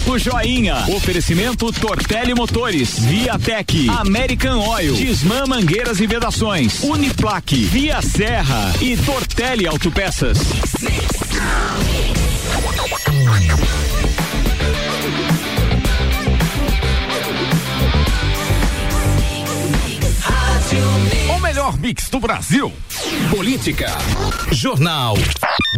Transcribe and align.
Papo 0.00 0.18
Joinha. 0.18 0.86
Oferecimento 0.88 1.70
Tortelli 1.72 2.34
Motores, 2.34 2.98
Viatec, 3.00 3.88
American 3.88 4.58
Oil, 4.58 4.94
Disman 4.94 5.46
Mangueiras 5.46 6.00
e 6.00 6.06
Vedações, 6.06 6.82
Uniplaque, 6.82 7.64
Via 7.64 8.00
Serra 8.00 8.72
e 8.80 8.96
Tortelli 8.96 9.66
Autopeças. 9.66 10.38
Melhor 21.50 21.76
mix 21.80 22.08
do 22.08 22.20
Brasil. 22.20 22.72
Política. 23.28 23.88
Jornal 24.52 25.16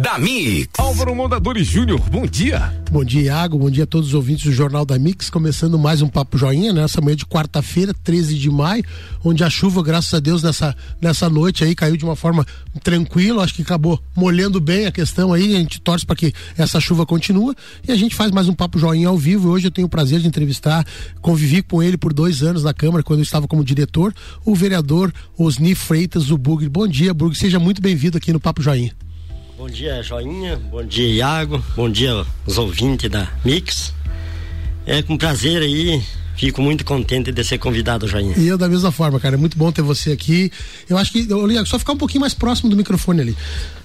da 0.01 0.19
Mix. 0.19 0.69
Álvaro 0.77 1.15
Mondadores 1.15 1.65
Júnior, 1.65 1.99
bom 2.11 2.27
dia. 2.27 2.71
Bom 2.91 3.03
dia, 3.03 3.23
Iago. 3.23 3.57
Bom 3.57 3.71
dia 3.71 3.85
a 3.85 3.87
todos 3.87 4.09
os 4.09 4.13
ouvintes 4.13 4.45
do 4.45 4.51
Jornal 4.51 4.85
da 4.85 4.99
Mix. 4.99 5.31
Começando 5.31 5.79
mais 5.79 6.03
um 6.03 6.07
Papo 6.07 6.37
Joinha 6.37 6.71
nessa 6.71 7.01
manhã 7.01 7.15
de 7.15 7.25
quarta-feira, 7.25 7.91
13 8.03 8.37
de 8.37 8.51
maio, 8.51 8.83
onde 9.23 9.43
a 9.43 9.49
chuva, 9.49 9.81
graças 9.81 10.13
a 10.13 10.19
Deus, 10.19 10.43
nessa, 10.43 10.75
nessa 11.01 11.27
noite 11.27 11.63
aí 11.63 11.73
caiu 11.73 11.97
de 11.97 12.05
uma 12.05 12.15
forma 12.15 12.45
tranquila. 12.83 13.43
Acho 13.43 13.55
que 13.55 13.63
acabou 13.63 13.99
molhando 14.15 14.61
bem 14.61 14.85
a 14.85 14.91
questão 14.91 15.33
aí. 15.33 15.55
A 15.55 15.59
gente 15.59 15.81
torce 15.81 16.05
para 16.05 16.15
que 16.15 16.33
essa 16.55 16.79
chuva 16.79 17.03
continue. 17.03 17.55
E 17.87 17.91
a 17.91 17.95
gente 17.95 18.15
faz 18.15 18.31
mais 18.31 18.47
um 18.47 18.53
Papo 18.53 18.77
Joinha 18.77 19.07
ao 19.07 19.17
vivo. 19.17 19.49
Hoje 19.49 19.67
eu 19.67 19.71
tenho 19.71 19.87
o 19.87 19.89
prazer 19.89 20.19
de 20.19 20.27
entrevistar, 20.27 20.85
convivi 21.19 21.63
com 21.63 21.81
ele 21.81 21.97
por 21.97 22.13
dois 22.13 22.43
anos 22.43 22.63
na 22.63 22.75
Câmara, 22.75 23.03
quando 23.03 23.19
eu 23.19 23.23
estava 23.23 23.47
como 23.47 23.63
diretor, 23.63 24.13
o 24.45 24.53
vereador 24.53 25.11
Osni 25.37 25.62
Freitas, 25.73 26.29
o 26.29 26.37
Bugre. 26.37 26.67
Bom 26.67 26.85
dia, 26.85 27.13
Bugre. 27.13 27.37
Seja 27.37 27.59
muito 27.59 27.81
bem-vindo 27.81 28.17
aqui 28.17 28.33
no 28.33 28.39
Papo 28.39 28.61
Joinha. 28.61 28.93
Bom 29.57 29.69
dia, 29.69 30.03
Joinha. 30.03 30.57
Bom 30.57 30.83
dia, 30.83 31.07
Iago. 31.07 31.63
Bom 31.75 31.89
dia, 31.89 32.25
os 32.45 32.57
ouvintes 32.57 33.09
da 33.09 33.31
Mix. 33.45 33.93
É 34.85 35.01
com 35.01 35.17
prazer 35.17 35.61
aí. 35.61 36.03
Fico 36.35 36.61
muito 36.61 36.83
contente 36.83 37.31
de 37.31 37.43
ser 37.43 37.59
convidado, 37.59 38.07
Joinha. 38.07 38.33
E 38.37 38.47
eu 38.47 38.57
da 38.57 38.67
mesma 38.67 38.91
forma, 38.91 39.19
cara. 39.19 39.35
É 39.35 39.37
muito 39.37 39.57
bom 39.57 39.71
ter 39.71 39.81
você 39.81 40.11
aqui. 40.11 40.51
Eu 40.89 40.97
acho 40.97 41.11
que, 41.11 41.19
Iago, 41.19 41.67
só 41.67 41.79
ficar 41.79 41.93
um 41.93 41.97
pouquinho 41.97 42.21
mais 42.21 42.33
próximo 42.33 42.69
do 42.69 42.75
microfone 42.75 43.21
ali. 43.21 43.37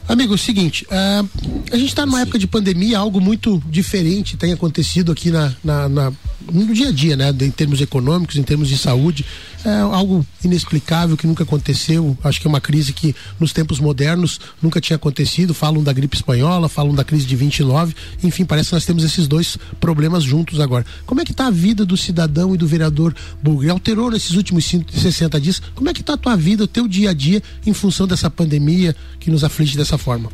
Amigo, 0.09 0.33
é 0.33 0.37
o 0.37 0.39
seguinte, 0.39 0.87
uh, 0.87 1.29
a 1.71 1.77
gente 1.77 1.91
está 1.91 2.07
numa 2.07 2.17
Sim. 2.17 2.23
época 2.23 2.39
de 2.39 2.47
pandemia, 2.47 2.99
algo 2.99 3.21
muito 3.21 3.63
diferente 3.69 4.39
tem 4.39 4.55
acontecido 4.55 5.13
aqui 5.13 5.31
na, 5.31 5.53
na, 5.63 5.87
na, 5.87 6.13
no 6.51 6.73
dia 6.73 6.89
a 6.89 6.93
dia, 6.93 7.15
né? 7.15 7.29
Em 7.29 7.51
termos 7.51 7.79
econômicos, 7.83 8.37
em 8.37 8.43
termos 8.43 8.69
de 8.69 8.79
saúde. 8.79 9.27
É 9.65 9.81
algo 9.81 10.25
inexplicável 10.45 11.17
que 11.17 11.27
nunca 11.27 11.43
aconteceu. 11.43 12.17
Acho 12.23 12.41
que 12.41 12.47
é 12.47 12.51
uma 12.51 12.61
crise 12.61 12.93
que 12.93 13.15
nos 13.41 13.53
tempos 13.53 13.81
modernos 13.81 14.41
nunca 14.63 14.81
tinha 14.81 14.97
acontecido. 14.97 15.53
Falam 15.53 15.83
da 15.83 15.93
gripe 15.93 16.17
espanhola, 16.17 16.69
falam 16.69 16.95
da 16.95 17.03
crise 17.03 17.27
de 17.27 17.35
29. 17.35 17.95
Enfim, 18.23 18.45
parece 18.45 18.69
que 18.69 18.75
nós 18.75 18.87
temos 18.87 19.03
esses 19.03 19.27
dois 19.27 19.59
problemas 19.81 20.23
juntos 20.23 20.61
agora. 20.61 20.87
Como 21.05 21.21
é 21.21 21.25
que 21.25 21.33
está 21.33 21.49
a 21.49 21.51
vida 21.51 21.85
do 21.85 21.97
cidadão 21.97 22.55
e 22.55 22.59
do 22.59 22.67
vereador 22.67 23.15
Bulgari? 23.43 23.71
Alterou 23.71 24.11
nesses 24.11 24.35
últimos 24.35 24.65
60 24.65 25.41
dias? 25.41 25.61
Como 25.75 25.91
é 25.91 25.95
que 25.95 26.03
está 26.03 26.15
a 26.15 26.19
tua 26.19 26.37
vida, 26.37 26.65
o 26.65 26.69
teu 26.69 26.87
dia 26.87 27.11
a 27.11 27.15
dia 27.15 27.43
em 27.67 27.73
função 27.73 28.07
dessa 28.07 28.31
pandemia 28.31 28.95
que 29.19 29.31
nos 29.31 29.43
aflige 29.43 29.77
dessa 29.77 29.99
forma? 29.99 30.31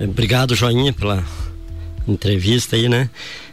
Obrigado, 0.00 0.54
Joinha, 0.54 0.92
pela 0.92 1.24
entrevista 2.06 2.76
aí, 2.76 2.88
né? 2.88 3.08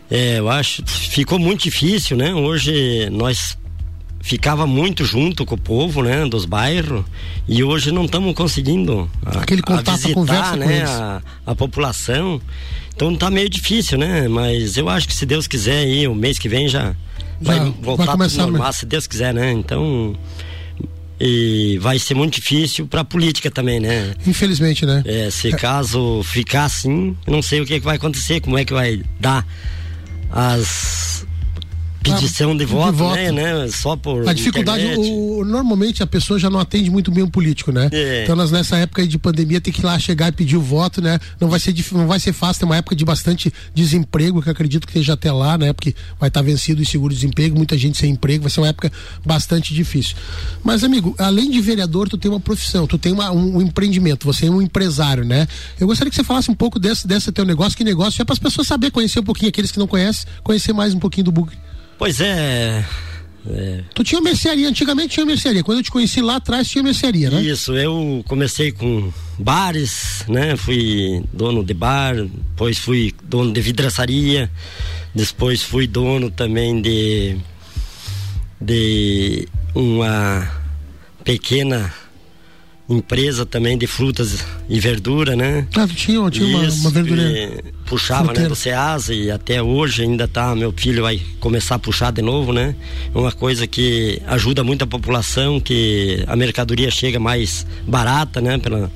É, 0.10 0.40
eu 0.40 0.50
acho 0.50 0.84
ficou 0.86 1.40
muito 1.40 1.64
difícil, 1.64 2.16
né? 2.16 2.34
Hoje 2.34 3.10
nós 3.12 3.58
ficava 4.26 4.66
muito 4.66 5.06
junto 5.06 5.46
com 5.46 5.54
o 5.54 5.58
povo, 5.58 6.02
né, 6.02 6.26
dos 6.26 6.46
bairros, 6.46 7.06
e 7.48 7.64
hoje 7.64 7.92
não 7.92 8.06
estamos 8.06 8.34
conseguindo 8.34 9.08
a, 9.24 9.38
aquele 9.38 9.62
contato, 9.62 9.90
a 9.90 9.94
visitar, 9.94 10.10
a 10.10 10.16
conversa 10.16 10.56
né, 10.56 10.84
a, 10.84 11.22
a, 11.46 11.56
população. 11.56 12.42
Então 12.96 13.16
tá 13.16 13.30
meio 13.30 13.48
difícil, 13.48 14.00
né? 14.00 14.28
Mas 14.28 14.78
eu 14.78 14.90
acho 14.90 15.08
que 15.08 15.14
se 15.14 15.28
Deus 15.28 15.46
quiser 15.46 15.78
aí, 15.78 16.08
o 16.08 16.16
mês 16.16 16.40
que 16.40 16.50
vem 16.50 16.68
já, 16.68 16.96
já 17.40 17.54
vai 17.54 17.60
voltar 17.80 18.06
vai 18.06 18.14
começar 18.16 18.42
tudo 18.42 18.54
normal, 18.54 18.74
se 18.74 18.88
Deus 18.88 19.06
quiser, 19.06 19.32
né? 19.32 19.52
Então 19.52 20.18
e 21.22 21.78
vai 21.80 22.00
ser 22.00 22.16
muito 22.16 22.34
difícil 22.34 22.88
para 22.88 23.02
a 23.02 23.06
política 23.06 23.52
também, 23.52 23.80
né? 23.80 24.16
Infelizmente, 24.26 24.88
né? 24.88 25.04
É, 25.06 25.30
se 25.30 25.52
caso 25.52 26.24
ficar 26.24 26.66
assim, 26.66 27.16
não 27.28 27.44
sei 27.44 27.62
o 27.62 27.66
que, 27.66 27.76
é 27.76 27.80
que 27.80 27.86
vai 27.86 27.98
acontecer, 27.98 28.42
como 28.42 28.58
é 28.58 28.66
que 28.66 28.74
vai 28.74 29.04
dar 29.20 29.46
as 30.32 31.25
pedição 32.14 32.56
de 32.56 32.66
voto, 32.66 32.92
de 32.92 32.98
voto. 32.98 33.16
Né, 33.16 33.32
né? 33.32 33.68
Só 33.70 33.96
por. 33.96 34.28
A 34.28 34.34
dificuldade, 34.34 34.86
o, 34.98 35.44
normalmente 35.46 36.04
a 36.04 36.08
pessoa 36.08 36.40
já 36.40 36.50
não 36.50 36.60
atende 36.60 36.90
muito 36.90 37.12
bem 37.12 37.24
o 37.24 37.30
político, 37.30 37.72
né? 37.72 37.90
É. 37.92 38.24
Então 38.24 38.36
nós, 38.36 38.52
nessa 38.52 38.78
época 38.78 39.06
de 39.06 39.18
pandemia 39.18 39.60
tem 39.60 39.74
que 39.74 39.82
ir 39.82 39.86
lá 39.86 39.98
chegar 40.00 40.30
e 40.30 40.32
pedir 40.32 40.58
o 40.58 40.62
voto, 40.62 41.02
né? 41.02 41.20
Não 41.40 41.50
vai 41.50 41.60
ser, 41.60 41.74
não 41.92 42.08
vai 42.08 42.20
ser 42.20 42.34
fácil, 42.34 42.62
tem 42.62 42.70
uma 42.70 42.78
época 42.78 42.96
de 42.96 43.06
bastante 43.06 43.52
desemprego, 43.74 44.42
que 44.42 44.50
acredito 44.50 44.86
que 44.86 44.92
esteja 44.92 45.14
até 45.14 45.32
lá, 45.32 45.58
né? 45.58 45.74
Porque 45.74 45.96
vai 46.20 46.30
estar 46.30 46.42
vencido 46.42 46.82
o 46.82 46.86
seguro-desemprego, 46.86 47.56
muita 47.56 47.78
gente 47.78 47.98
sem 47.98 48.12
emprego, 48.12 48.44
vai 48.44 48.52
ser 48.52 48.62
uma 48.62 48.70
época 48.70 48.92
bastante 49.26 49.74
difícil. 49.74 50.16
Mas, 50.64 50.84
amigo, 50.84 51.16
além 51.18 51.50
de 51.50 51.62
vereador, 51.62 52.10
tu 52.10 52.18
tem 52.18 52.30
uma 52.30 52.40
profissão, 52.40 52.88
tu 52.88 52.98
tem 52.98 53.12
uma, 53.12 53.32
um, 53.32 53.58
um, 53.58 53.62
empreendimento, 53.62 54.26
você 54.26 54.48
é 54.48 54.52
um 54.52 54.62
empresário, 54.62 55.26
né? 55.26 55.48
Eu 55.80 55.88
gostaria 55.88 56.10
que 56.10 56.16
você 56.16 56.24
falasse 56.24 56.50
um 56.50 56.56
pouco 56.56 56.80
desse, 56.80 57.08
desse 57.08 57.32
teu 57.32 57.46
negócio, 57.46 57.78
que 57.78 57.84
negócio 57.84 58.22
é 58.22 58.26
para 58.26 58.34
as 58.34 58.40
pessoas 58.40 58.68
saber, 58.68 58.92
conhecer 58.92 59.20
um 59.20 59.24
pouquinho, 59.24 59.50
aqueles 59.50 59.72
que 59.72 59.80
não 59.80 59.88
conhecem, 59.88 60.26
conhecer 60.44 60.74
mais 60.74 60.94
um 60.94 61.00
pouquinho 61.00 61.26
do 61.26 61.32
Bug. 61.32 61.52
Pois 61.98 62.20
é. 62.20 62.86
É. 63.48 63.84
Tu 63.94 64.04
tinha 64.04 64.22
mercearia, 64.22 64.68
antigamente 64.68 65.10
tinha 65.10 65.26
mercearia. 65.26 65.64
Quando 65.64 65.78
eu 65.80 65.84
te 65.84 65.92
conheci 65.92 66.20
lá 66.22 66.38
atrás 66.38 66.68
tinha 66.68 66.84
mercearia, 66.84 67.30
né? 67.30 67.42
Isso, 67.44 67.76
eu 67.76 68.24
comecei 68.28 68.72
com 68.72 69.14
bares, 69.38 70.26
né? 70.28 70.56
Fui 70.56 71.24
dono 71.32 71.64
de 71.64 71.74
bar, 71.74 72.16
depois 72.16 72.80
fui 72.80 73.14
dono 73.24 73.54
de 73.54 73.62
vidraçaria, 73.62 74.50
depois 75.14 75.62
fui 75.62 75.86
dono 75.86 76.32
também 76.32 76.82
de 76.82 77.38
de 78.60 79.48
uma 79.76 80.50
pequena 81.24 81.94
empresa 82.88 83.46
também 83.46 83.78
de 83.78 83.88
frutas 83.88 84.46
e 84.70 84.80
verdura, 84.80 85.36
né? 85.36 85.68
Ah, 85.76 85.88
tinha, 85.88 86.30
tinha 86.30 86.58
uma, 86.58 86.70
uma 86.70 86.90
verdura. 86.92 87.24
Puxava, 87.86 88.34
né, 88.34 88.48
do 88.48 88.56
Ceasa 88.56 89.14
e 89.14 89.32
até 89.32 89.62
hoje 89.62 90.04
ainda 90.04 90.28
tá, 90.28 90.56
meu 90.56 90.72
filho 90.72 91.04
vai 91.04 91.20
começar 91.40 91.76
a 91.76 91.80
puxar 91.80 92.12
de 92.12 92.22
novo, 92.22 92.54
né? 92.54 92.76
Uma 93.14 93.32
coisa 93.32 93.66
que 93.66 94.22
ajuda 94.28 94.64
muito 94.64 94.84
a 94.84 94.88
população, 94.88 95.60
que 95.60 96.24
a 96.28 96.36
mercadoria 96.36 96.92
chega 96.92 97.20
mais 97.20 97.66
barata, 97.88 98.40
né? 98.40 98.58
Pela, 98.58 98.92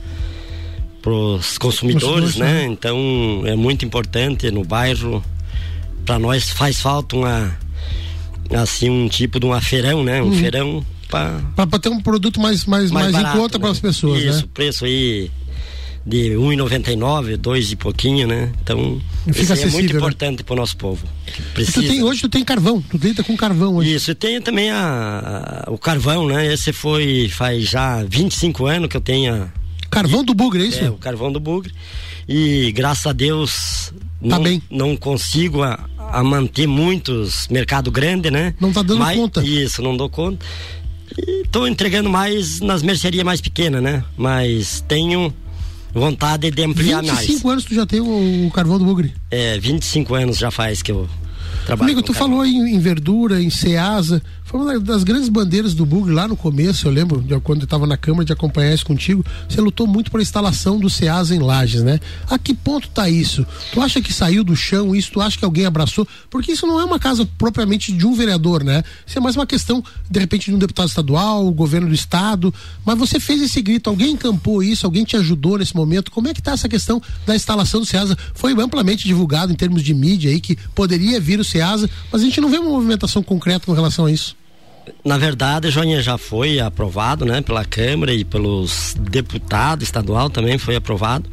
pros 1.02 1.58
consumidores, 1.58 2.36
né? 2.36 2.54
né? 2.54 2.66
Então 2.66 3.42
é 3.46 3.56
muito 3.56 3.86
importante 3.86 4.52
no 4.52 4.64
bairro. 4.64 5.24
Para 6.06 6.20
nós 6.20 6.50
faz 6.50 6.80
falta 6.80 7.16
uma 7.16 7.58
assim 8.56 8.90
um 8.90 9.08
tipo 9.08 9.40
de 9.40 9.46
uma 9.46 9.62
feirão, 9.62 10.04
né? 10.04 10.22
Um 10.22 10.28
hum. 10.28 10.34
feirão 10.34 10.86
para 11.10 11.80
ter 11.80 11.90
um 11.90 12.00
produto 12.00 12.40
mais, 12.40 12.66
mais, 12.66 12.92
mais, 12.92 13.12
mais 13.12 13.14
barato, 13.14 13.38
em 13.38 13.42
conta 13.42 13.58
né? 13.58 13.62
para 13.62 13.72
as 13.72 13.80
pessoas, 13.80 14.24
Isso, 14.24 14.42
né? 14.44 14.50
preço 14.54 14.86
aí 14.86 15.32
de 16.06 16.32
1,99, 16.32 17.38
dois 17.38 17.72
e 17.72 17.76
pouquinho, 17.76 18.28
né? 18.28 18.52
Então, 18.62 19.02
Fica 19.32 19.54
isso 19.54 19.68
é 19.68 19.70
muito 19.70 19.94
né? 19.94 20.00
importante 20.00 20.44
para 20.44 20.54
o 20.54 20.56
nosso 20.56 20.78
povo. 20.78 21.06
Tu 21.56 21.84
tem, 21.84 22.02
hoje 22.04 22.22
tu 22.22 22.30
tem 22.30 22.44
carvão, 22.44 22.82
tu 22.82 22.98
deita 22.98 23.24
com 23.24 23.36
carvão 23.36 23.76
hoje. 23.76 23.94
Isso, 23.94 24.16
tem 24.16 24.42
também 24.42 24.72
a, 24.72 25.66
a, 25.68 25.72
o 25.72 25.78
carvão, 25.78 26.28
né? 26.28 26.52
Esse 26.52 26.72
foi, 26.72 27.30
faz 27.30 27.70
já 27.70 28.04
25 28.04 28.66
anos 28.66 28.90
que 28.90 28.98
eu 28.98 29.02
tenho. 29.02 29.52
Carvão 29.90 30.24
do 30.24 30.34
Bugre, 30.34 30.64
é 30.64 30.68
isso? 30.68 30.84
É, 30.84 30.90
o 30.90 30.98
carvão 30.98 31.32
do 31.32 31.40
Bugre. 31.40 31.74
E 32.28 32.72
graças 32.74 33.08
a 33.08 33.12
Deus 33.12 33.92
tá 34.22 34.38
não, 34.38 34.44
bem. 34.44 34.62
não 34.70 34.96
consigo 34.96 35.64
a, 35.64 35.80
a 35.98 36.24
manter 36.24 36.68
muitos 36.68 37.48
mercado 37.50 37.92
grande, 37.92 38.30
né? 38.30 38.54
Não 38.60 38.72
tá 38.72 38.82
dando 38.84 39.00
Mas, 39.00 39.18
conta. 39.18 39.44
Isso, 39.44 39.82
não 39.82 39.98
dou 39.98 40.10
conta. 40.10 40.46
Estou 41.44 41.68
entregando 41.68 42.10
mais 42.10 42.60
nas 42.60 42.82
mercearias 42.82 43.24
mais 43.24 43.42
pequenas, 43.42 43.82
né? 43.82 44.04
Mas 44.18 44.84
tenho 44.88 45.34
vontade 45.94 46.52
de 46.52 46.64
ampliar 46.64 47.02
25 47.02 47.14
mais. 47.16 47.28
25 47.28 47.50
anos 47.50 47.66
tu 47.66 47.74
já 47.74 47.86
tem 47.86 48.00
o, 48.00 48.48
o 48.48 48.52
carvão 48.52 48.78
do 48.78 48.86
Bugre? 48.86 49.14
É, 49.32 49.58
25 49.60 50.14
anos 50.16 50.38
já 50.38 50.52
faz 50.52 50.82
que 50.82 50.92
eu 50.92 51.10
trabalho. 51.70 51.92
Amigo, 51.92 52.02
tu 52.02 52.14
falou 52.14 52.46
em, 52.46 52.76
em, 52.76 52.80
verdura, 52.80 53.42
em 53.42 53.50
ceasa. 53.50 54.22
Foi 54.44 54.60
uma 54.60 54.80
das 54.80 55.04
grandes 55.04 55.30
bandeiras 55.30 55.76
do 55.76 55.86
Bug 55.86 56.10
lá 56.12 56.28
no 56.28 56.36
começo, 56.36 56.88
eu 56.88 56.92
lembro, 56.92 57.22
de, 57.22 57.40
quando 57.42 57.60
eu 57.62 57.66
estava 57.66 57.86
na 57.86 57.96
Câmara 57.96 58.26
de 58.26 58.34
acompanhar 58.34 58.74
isso 58.74 58.86
contigo, 58.86 59.24
você 59.48 59.62
lutou 59.62 59.86
muito 59.86 60.10
por 60.10 60.20
a 60.20 60.24
instalação 60.24 60.80
do 60.80 60.90
SEASA 60.90 61.36
em 61.36 61.40
Lages, 61.40 61.84
né? 61.84 62.00
A 62.28 62.40
que 62.40 62.54
ponto 62.54 62.88
está 62.88 63.08
isso? 63.08 63.46
Tu 63.72 63.80
acha 63.80 64.02
que 64.02 64.12
saiu 64.12 64.44
do 64.44 64.56
chão 64.56 64.96
isso? 64.96 65.12
Tu 65.12 65.22
acha 65.22 65.38
que 65.38 65.46
alguém 65.46 65.66
abraçou? 65.66 66.08
Porque 66.32 66.52
isso 66.52 66.66
não 66.66 66.80
é 66.80 66.84
uma 66.84 66.98
casa 66.98 67.28
propriamente 67.38 67.92
de 67.92 68.08
um 68.08 68.14
vereador, 68.14 68.64
né? 68.64 68.84
Isso 69.06 69.20
é 69.20 69.22
mais 69.22 69.36
uma 69.36 69.46
questão, 69.46 69.84
de 70.10 70.20
repente, 70.20 70.50
de 70.50 70.56
um 70.56 70.60
deputado 70.60 70.88
estadual, 70.88 71.46
o 71.46 71.52
governo 71.52 71.88
do 71.88 71.94
estado. 71.94 72.52
Mas 72.84 72.98
você 72.98 73.20
fez 73.20 73.42
esse 73.42 73.62
grito, 73.62 73.88
alguém 73.88 74.14
encampou 74.14 74.64
isso, 74.64 74.84
alguém 74.84 75.04
te 75.04 75.16
ajudou 75.16 75.60
nesse 75.60 75.76
momento? 75.76 76.12
Como 76.12 76.28
é 76.28 76.34
que 76.34 76.40
está 76.40 76.54
essa 76.54 76.68
questão 76.68 77.00
da 77.28 77.36
instalação 77.36 77.80
do 77.80 77.86
SEASA? 77.86 78.18
Foi 78.34 78.54
amplamente 78.54 79.06
divulgado 79.06 79.52
em 79.52 79.56
termos 79.56 79.84
de 79.84 79.94
mídia 79.94 80.32
aí 80.32 80.40
que 80.42 80.58
poderia 80.74 81.20
vir 81.20 81.40
o 81.40 81.44
SEASA, 81.60 81.90
mas 82.12 82.22
a 82.22 82.26
gente 82.26 82.40
não 82.42 82.50
vê 82.50 82.58
uma 82.58 82.70
movimentação 82.70 83.22
concreta 83.22 83.66
com 83.66 83.74
relação 83.74 84.06
a 84.06 84.12
isso 84.12 84.40
na 85.04 85.18
verdade, 85.18 85.70
Joinha 85.70 86.02
já 86.02 86.18
foi 86.18 86.60
aprovado, 86.60 87.26
né, 87.26 87.42
pela 87.42 87.64
Câmara 87.66 88.14
e 88.14 88.24
pelos 88.24 88.96
deputados 89.00 89.84
estadual 89.84 90.30
também 90.30 90.58
foi 90.58 90.76
aprovado. 90.76 91.30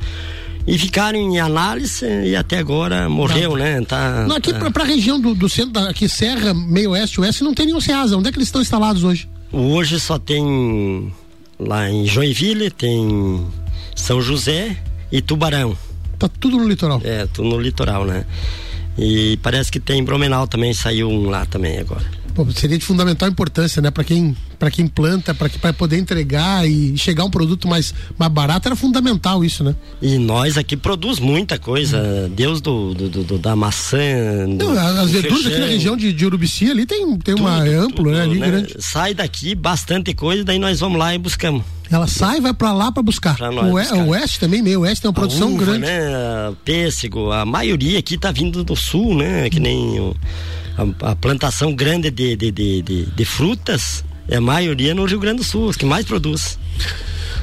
e 0.66 0.76
ficaram 0.78 1.18
em 1.18 1.38
análise 1.38 2.04
e 2.04 2.34
até 2.34 2.58
agora 2.58 3.08
morreu, 3.08 3.56
né? 3.56 3.80
Tá, 3.82 4.26
não, 4.28 4.36
aqui 4.36 4.52
tá. 4.52 4.70
para 4.70 4.82
a 4.82 4.86
região 4.86 5.20
do, 5.20 5.34
do 5.34 5.48
centro, 5.48 5.80
aqui 5.84 6.08
Serra, 6.08 6.52
meio 6.52 6.90
oeste, 6.90 7.20
oeste, 7.20 7.44
não 7.44 7.54
tem 7.54 7.66
nenhum 7.66 7.80
Ceasa. 7.80 8.16
Onde 8.16 8.28
é 8.28 8.32
que 8.32 8.38
eles 8.38 8.48
estão 8.48 8.60
instalados 8.60 9.04
hoje? 9.04 9.28
Hoje 9.52 10.00
só 10.00 10.18
tem 10.18 11.12
lá 11.58 11.88
em 11.88 12.04
Joinville, 12.04 12.68
tem 12.68 13.46
São 13.94 14.20
José 14.20 14.76
e 15.12 15.22
Tubarão. 15.22 15.76
Tá 16.18 16.28
tudo 16.28 16.56
no 16.56 16.66
litoral? 16.66 17.00
É, 17.04 17.26
tudo 17.26 17.48
no 17.48 17.60
litoral, 17.60 18.04
né? 18.04 18.26
E 18.98 19.38
parece 19.42 19.70
que 19.70 19.78
tem 19.78 20.02
Bromenal 20.02 20.46
também, 20.46 20.72
saiu 20.72 21.08
um 21.08 21.28
lá 21.28 21.44
também 21.44 21.78
agora. 21.78 22.04
Pô, 22.34 22.46
seria 22.50 22.76
de 22.76 22.84
fundamental 22.84 23.30
importância, 23.30 23.80
né? 23.80 23.90
Para 23.90 24.04
quem 24.04 24.36
para 24.58 24.70
quem 24.70 24.86
planta, 24.86 25.34
para 25.34 25.48
que 25.48 25.58
para 25.58 25.72
poder 25.72 25.98
entregar 25.98 26.68
e 26.68 26.96
chegar 26.96 27.24
um 27.24 27.30
produto 27.30 27.66
mais 27.66 27.94
mais 28.18 28.30
barato 28.30 28.68
era 28.68 28.76
fundamental 28.76 29.42
isso, 29.42 29.64
né? 29.64 29.74
E 30.02 30.18
nós 30.18 30.58
aqui 30.58 30.76
produz 30.76 31.18
muita 31.18 31.58
coisa, 31.58 31.98
hum. 31.98 32.32
Deus 32.34 32.60
do, 32.60 32.92
do, 32.92 33.08
do, 33.08 33.38
da 33.38 33.56
maçã. 33.56 33.98
Do, 34.48 34.74
Não, 34.74 35.00
as 35.00 35.10
verduras 35.10 35.46
aqui 35.46 35.58
na 35.58 35.66
região 35.66 35.96
de, 35.96 36.12
de 36.12 36.26
Urubici 36.26 36.70
ali 36.70 36.84
tem 36.84 37.06
tem 37.18 37.34
tudo, 37.34 37.40
uma 37.40 37.58
amplo, 37.58 38.10
né? 38.10 38.22
Ali 38.22 38.38
né? 38.38 38.46
Grande. 38.46 38.74
Sai 38.80 39.14
daqui 39.14 39.54
bastante 39.54 40.12
coisa, 40.12 40.44
daí 40.44 40.58
nós 40.58 40.78
vamos 40.78 40.98
lá 40.98 41.14
e 41.14 41.18
buscamos. 41.18 41.62
Ela 41.90 42.06
sai 42.06 42.38
e 42.38 42.40
vai 42.40 42.52
para 42.52 42.72
lá 42.72 42.90
para 42.90 43.02
buscar. 43.02 43.36
Pra 43.36 43.50
o, 43.50 43.70
buscar. 43.70 43.96
o 43.96 44.08
oeste 44.08 44.40
também, 44.40 44.62
meio 44.62 44.80
oeste 44.80 45.02
tem 45.02 45.08
uma 45.08 45.14
produção 45.14 45.54
uva, 45.54 45.64
grande. 45.64 45.80
Né? 45.80 46.54
Pêssego, 46.64 47.30
a 47.30 47.44
maioria 47.44 47.98
aqui 47.98 48.18
tá 48.18 48.32
vindo 48.32 48.64
do 48.64 48.74
sul, 48.74 49.16
né? 49.16 49.48
Que 49.48 49.60
nem 49.60 50.00
o, 50.00 50.16
a, 50.76 51.12
a, 51.12 51.16
plantação 51.16 51.74
grande 51.74 52.10
de, 52.10 52.36
de, 52.36 52.50
de, 52.50 52.82
de, 52.82 53.06
de 53.06 53.24
frutas, 53.24 54.04
é 54.28 54.36
a 54.36 54.40
maioria 54.40 54.94
no 54.94 55.04
Rio 55.04 55.20
Grande 55.20 55.38
do 55.38 55.44
Sul, 55.44 55.68
os 55.68 55.76
que 55.76 55.86
mais 55.86 56.04
produz. 56.04 56.58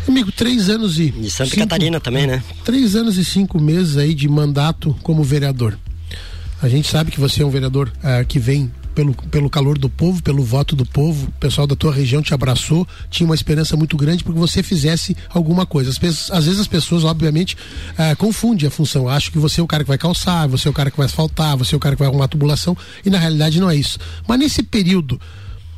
Amigo, 0.08 0.32
três 0.32 0.70
anos 0.70 1.00
e. 1.00 1.12
De 1.12 1.32
Santa 1.32 1.52
cinco, 1.52 1.62
Catarina 1.62 2.00
também, 2.00 2.28
né? 2.28 2.44
Três 2.66 2.96
anos 2.96 3.18
e 3.18 3.24
cinco 3.24 3.60
meses 3.60 3.96
aí 3.96 4.14
de 4.14 4.28
mandato 4.28 4.96
como 5.02 5.24
vereador. 5.24 5.78
A 6.62 6.68
gente 6.68 6.90
sabe 6.90 7.12
que 7.12 7.20
você 7.20 7.42
é 7.42 7.46
um 7.46 7.50
vereador 7.50 7.92
uh, 8.00 8.26
que 8.26 8.40
vem 8.40 8.72
pelo, 8.94 9.14
pelo 9.14 9.50
calor 9.50 9.78
do 9.78 9.90
povo, 9.90 10.22
pelo 10.22 10.44
voto 10.44 10.76
do 10.76 10.86
povo, 10.86 11.28
o 11.28 11.32
pessoal 11.34 11.68
da 11.68 11.76
tua 11.76 11.94
região 11.94 12.22
te 12.22 12.34
abraçou, 12.34 12.88
tinha 13.10 13.26
uma 13.26 13.36
esperança 13.36 13.76
muito 13.76 13.98
grande 13.98 14.24
porque 14.24 14.40
você 14.40 14.64
fizesse 14.64 15.16
alguma 15.30 15.66
coisa. 15.66 15.90
Às 15.90 15.98
vezes, 15.98 16.32
às 16.32 16.46
vezes 16.46 16.60
as 16.60 16.68
pessoas, 16.68 17.04
obviamente, 17.04 17.58
eh, 17.98 18.16
confundem 18.16 18.68
a 18.68 18.72
função. 18.72 19.08
Acham 19.08 19.32
que 19.32 19.40
você 19.40 19.60
é 19.60 19.64
o 19.64 19.68
cara 19.68 19.84
que 19.84 19.88
vai 19.90 19.98
calçar, 19.98 20.48
você 20.48 20.68
é 20.68 20.72
o 20.72 20.74
cara 20.74 20.92
que 20.92 20.98
vai 20.98 21.06
asfaltar, 21.06 21.58
você 21.58 21.76
é 21.76 21.78
o 21.78 21.80
cara 21.80 21.96
que 21.96 22.00
vai 22.00 22.08
arrumar 22.08 22.28
tubulação, 22.28 22.78
e 23.06 23.10
na 23.10 23.18
realidade 23.18 23.60
não 23.60 23.70
é 23.70 23.76
isso. 23.76 23.98
Mas 24.28 24.40
nesse 24.40 24.64
período 24.64 25.20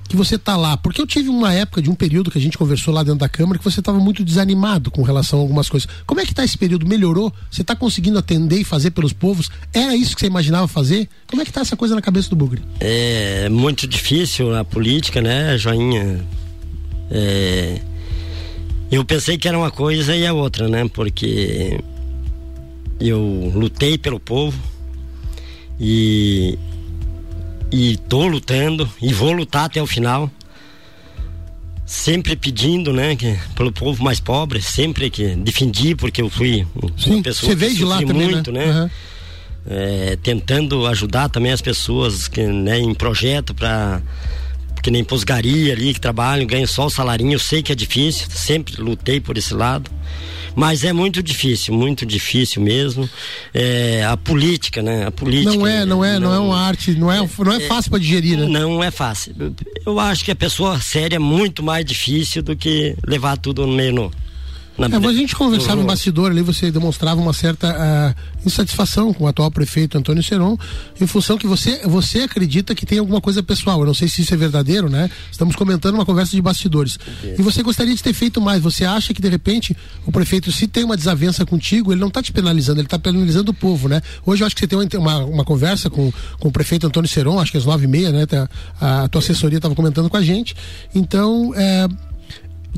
que 0.07 0.15
você 0.15 0.35
está 0.35 0.55
lá? 0.55 0.77
Porque 0.77 1.01
eu 1.01 1.07
tive 1.07 1.29
uma 1.29 1.53
época 1.53 1.81
de 1.81 1.89
um 1.89 1.95
período 1.95 2.29
que 2.29 2.37
a 2.37 2.41
gente 2.41 2.57
conversou 2.57 2.93
lá 2.93 3.03
dentro 3.03 3.19
da 3.19 3.29
Câmara 3.29 3.57
que 3.57 3.63
você 3.63 3.79
estava 3.79 3.99
muito 3.99 4.23
desanimado 4.23 4.91
com 4.91 5.01
relação 5.01 5.39
a 5.39 5.41
algumas 5.41 5.69
coisas. 5.69 5.89
Como 6.05 6.21
é 6.21 6.25
que 6.25 6.31
está 6.31 6.43
esse 6.43 6.57
período? 6.57 6.85
Melhorou? 6.85 7.33
Você 7.49 7.61
está 7.61 7.75
conseguindo 7.75 8.17
atender 8.17 8.59
e 8.59 8.63
fazer 8.63 8.91
pelos 8.91 9.13
povos? 9.13 9.49
Era 9.73 9.95
isso 9.95 10.15
que 10.15 10.21
você 10.21 10.27
imaginava 10.27 10.67
fazer? 10.67 11.09
Como 11.27 11.41
é 11.41 11.45
que 11.45 11.51
está 11.51 11.61
essa 11.61 11.75
coisa 11.75 11.95
na 11.95 12.01
cabeça 12.01 12.29
do 12.29 12.35
Bugre? 12.35 12.61
É 12.79 13.49
muito 13.49 13.87
difícil 13.87 14.55
a 14.55 14.63
política, 14.63 15.21
né, 15.21 15.57
Joinha? 15.57 16.23
É... 17.09 17.81
Eu 18.91 19.03
pensei 19.03 19.37
que 19.37 19.47
era 19.47 19.57
uma 19.57 19.71
coisa 19.71 20.15
e 20.15 20.25
a 20.25 20.33
outra, 20.33 20.69
né? 20.69 20.87
Porque 20.93 21.79
eu 22.99 23.51
lutei 23.53 23.97
pelo 23.97 24.19
povo 24.19 24.57
e 25.79 26.57
e 27.75 27.97
tô 27.97 28.25
lutando 28.25 28.89
e 29.01 29.11
vou 29.13 29.33
lutar 29.33 29.65
até 29.65 29.81
o 29.81 29.85
final. 29.85 30.31
Sempre 31.85 32.35
pedindo, 32.35 32.93
né, 32.93 33.15
que, 33.17 33.37
pelo 33.53 33.71
povo 33.71 34.01
mais 34.01 34.19
pobre, 34.19 34.61
sempre 34.61 35.09
que 35.09 35.35
defendi, 35.35 35.93
porque 35.93 36.21
eu 36.21 36.29
fui 36.29 36.65
Sim, 36.97 37.15
uma 37.15 37.23
pessoa 37.23 37.51
você 37.51 37.55
veio 37.55 37.75
de 37.75 37.83
lá 37.83 37.97
também, 38.01 38.31
muito, 38.31 38.51
né? 38.51 38.65
né? 38.65 38.81
Uhum. 38.81 38.89
É, 39.67 40.17
tentando 40.23 40.87
ajudar 40.87 41.27
também 41.27 41.51
as 41.51 41.61
pessoas 41.61 42.27
que, 42.29 42.41
né, 42.41 42.79
em 42.79 42.93
projeto 42.93 43.53
para 43.53 44.01
que 44.85 44.91
nem 44.91 45.03
posgaria 45.03 45.73
ali 45.73 45.95
que 45.95 45.99
trabalham, 45.99 46.45
ganham 46.45 46.67
só 46.67 46.85
o 46.85 46.89
salarinho, 46.91 47.33
eu 47.33 47.39
sei 47.39 47.63
que 47.63 47.71
é 47.71 47.75
difícil, 47.75 48.27
sempre 48.29 48.79
lutei 48.79 49.19
por 49.19 49.35
esse 49.35 49.51
lado. 49.51 49.89
Mas 50.55 50.83
é 50.83 50.93
muito 50.93 51.23
difícil, 51.23 51.73
muito 51.73 52.05
difícil 52.05 52.61
mesmo. 52.61 53.09
É, 53.51 54.05
a 54.05 54.15
política, 54.15 54.83
né? 54.83 55.07
A 55.07 55.11
política. 55.11 55.55
Não 55.55 55.65
é, 55.65 55.85
não 55.85 56.05
é, 56.05 56.19
não, 56.19 56.29
não 56.29 56.35
é 56.35 56.39
uma 56.39 56.59
arte, 56.59 56.91
não 56.91 57.11
é, 57.11 57.17
não 57.17 57.51
é, 57.51 57.55
é 57.57 57.59
fácil 57.61 57.89
para 57.89 57.99
digerir, 57.99 58.37
né? 58.37 58.47
Não 58.47 58.83
é 58.83 58.91
fácil. 58.91 59.33
Eu 59.83 59.99
acho 59.99 60.23
que 60.23 60.29
a 60.29 60.35
pessoa 60.35 60.79
séria 60.79 61.15
é 61.15 61.19
muito 61.19 61.63
mais 61.63 61.83
difícil 61.83 62.43
do 62.43 62.55
que 62.55 62.95
levar 63.07 63.37
tudo 63.37 63.65
no 63.65 63.73
meio 63.73 63.91
no 63.91 64.11
na 64.77 64.87
é, 64.87 65.09
a 65.09 65.13
gente 65.13 65.35
conversava 65.35 65.81
no 65.81 65.87
bastidor 65.87 66.31
ali, 66.31 66.41
você 66.41 66.69
demonstrava 66.69 67.21
uma 67.21 67.33
certa 67.33 67.71
uh, 67.71 68.45
insatisfação 68.45 69.13
com 69.13 69.23
o 69.23 69.27
atual 69.27 69.49
prefeito 69.49 69.97
Antônio 69.97 70.21
Seron, 70.21 70.57
em 70.99 71.07
função 71.07 71.37
que 71.37 71.47
você, 71.47 71.81
você 71.85 72.21
acredita 72.21 72.75
que 72.75 72.85
tem 72.85 72.99
alguma 72.99 73.21
coisa 73.21 73.41
pessoal. 73.41 73.79
Eu 73.79 73.85
não 73.85 73.93
sei 73.93 74.07
se 74.07 74.21
isso 74.21 74.33
é 74.33 74.37
verdadeiro, 74.37 74.89
né? 74.89 75.09
Estamos 75.31 75.55
comentando 75.55 75.95
uma 75.95 76.05
conversa 76.05 76.31
de 76.31 76.41
bastidores. 76.41 76.99
E 77.37 77.41
você 77.41 77.63
gostaria 77.63 77.95
de 77.95 78.03
ter 78.03 78.13
feito 78.13 78.41
mais. 78.41 78.61
Você 78.61 78.83
acha 78.83 79.13
que 79.13 79.21
de 79.21 79.29
repente 79.29 79.75
o 80.05 80.11
prefeito, 80.11 80.51
se 80.51 80.67
tem 80.67 80.83
uma 80.83 80.97
desavença 80.97 81.45
contigo, 81.45 81.93
ele 81.93 82.01
não 82.01 82.09
está 82.09 82.21
te 82.21 82.33
penalizando, 82.33 82.79
ele 82.79 82.87
está 82.87 82.99
penalizando 82.99 83.51
o 83.51 83.53
povo, 83.53 83.87
né? 83.87 84.01
Hoje 84.25 84.43
eu 84.43 84.47
acho 84.47 84.55
que 84.55 84.61
você 84.61 84.67
tem 84.67 84.77
uma, 84.77 84.87
uma, 84.99 85.25
uma, 85.25 85.45
conversa 85.45 85.89
com, 85.89 86.11
com 86.39 86.49
o 86.49 86.51
prefeito 86.51 86.85
Antônio 86.85 87.09
Seron, 87.09 87.39
acho 87.39 87.51
que 87.51 87.57
às 87.57 87.65
nove 87.65 87.85
e 87.85 87.87
meia, 87.87 88.11
né? 88.11 88.25
Tá, 88.25 88.49
a, 88.79 89.03
a 89.03 89.07
tua 89.07 89.19
assessoria 89.19 89.57
estava 89.57 89.73
comentando 89.73 90.09
com 90.09 90.17
a 90.17 90.21
gente. 90.21 90.55
Então, 90.93 91.53
é, 91.55 91.87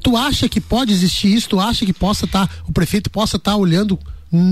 Tu 0.01 0.15
acha 0.15 0.47
que 0.47 0.61
pode 0.61 0.93
existir 0.93 1.33
isso? 1.33 1.49
Tu 1.49 1.59
acha 1.59 1.85
que 1.85 1.93
possa 1.93 2.25
estar, 2.25 2.47
tá, 2.47 2.53
o 2.67 2.71
prefeito 2.71 3.09
possa 3.09 3.37
estar 3.37 3.51
tá 3.51 3.57
olhando 3.57 3.99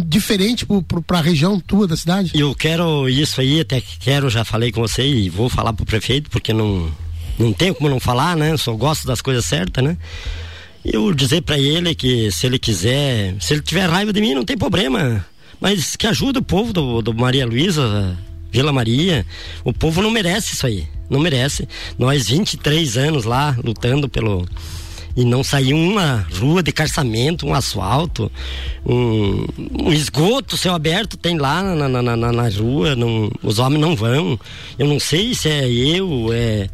diferente 0.07 0.65
para 1.05 1.19
a 1.19 1.21
região 1.21 1.59
tua 1.59 1.87
da 1.87 1.97
cidade? 1.97 2.31
Eu 2.33 2.55
quero 2.55 3.09
isso 3.09 3.41
aí, 3.41 3.59
até 3.59 3.81
quero, 3.99 4.29
já 4.29 4.45
falei 4.45 4.71
com 4.71 4.81
você 4.81 5.05
e 5.05 5.29
vou 5.29 5.49
falar 5.49 5.73
pro 5.73 5.85
prefeito, 5.85 6.29
porque 6.29 6.53
não, 6.53 6.89
não 7.37 7.51
tenho 7.51 7.75
como 7.75 7.89
não 7.89 7.99
falar, 7.99 8.35
né? 8.35 8.55
Só 8.57 8.73
gosto 8.73 9.05
das 9.05 9.21
coisas 9.21 9.45
certas, 9.45 9.83
né? 9.83 9.97
Eu 10.83 11.13
dizer 11.13 11.41
para 11.41 11.57
ele 11.57 11.95
que 11.95 12.31
se 12.31 12.45
ele 12.45 12.59
quiser, 12.59 13.35
se 13.41 13.53
ele 13.53 13.61
tiver 13.61 13.89
raiva 13.89 14.13
de 14.13 14.21
mim, 14.21 14.33
não 14.33 14.45
tem 14.45 14.57
problema. 14.57 15.25
Mas 15.59 15.95
que 15.95 16.05
ajuda 16.05 16.39
o 16.39 16.43
povo 16.43 16.71
do, 16.71 17.01
do 17.01 17.13
Maria 17.13 17.45
Luísa, 17.45 18.15
Vila 18.51 18.71
Maria. 18.71 19.25
O 19.63 19.73
povo 19.73 20.01
não 20.01 20.11
merece 20.11 20.53
isso 20.53 20.65
aí. 20.65 20.87
Não 21.09 21.19
merece. 21.19 21.67
Nós 21.97 22.27
23 22.29 22.97
anos 22.97 23.25
lá 23.25 23.55
lutando 23.63 24.07
pelo 24.07 24.47
e 25.15 25.23
não 25.23 25.43
saiu 25.43 25.77
uma 25.77 26.27
rua 26.39 26.61
de 26.61 26.71
carçamento, 26.71 27.47
um 27.47 27.53
asfalto, 27.53 28.31
um, 28.85 29.45
um 29.83 29.93
esgoto, 29.93 30.57
céu 30.57 30.73
aberto 30.73 31.15
tem 31.17 31.37
lá 31.37 31.63
na, 31.63 31.87
na, 31.87 32.01
na, 32.01 32.31
na 32.31 32.49
rua, 32.49 32.95
não, 32.95 33.31
os 33.41 33.57
homens 33.59 33.79
não 33.79 33.95
vão. 33.95 34.37
Eu 34.77 34.87
não 34.87 34.99
sei 34.99 35.33
se 35.33 35.47
é 35.47 35.69
eu, 35.69 36.33
é 36.33 36.69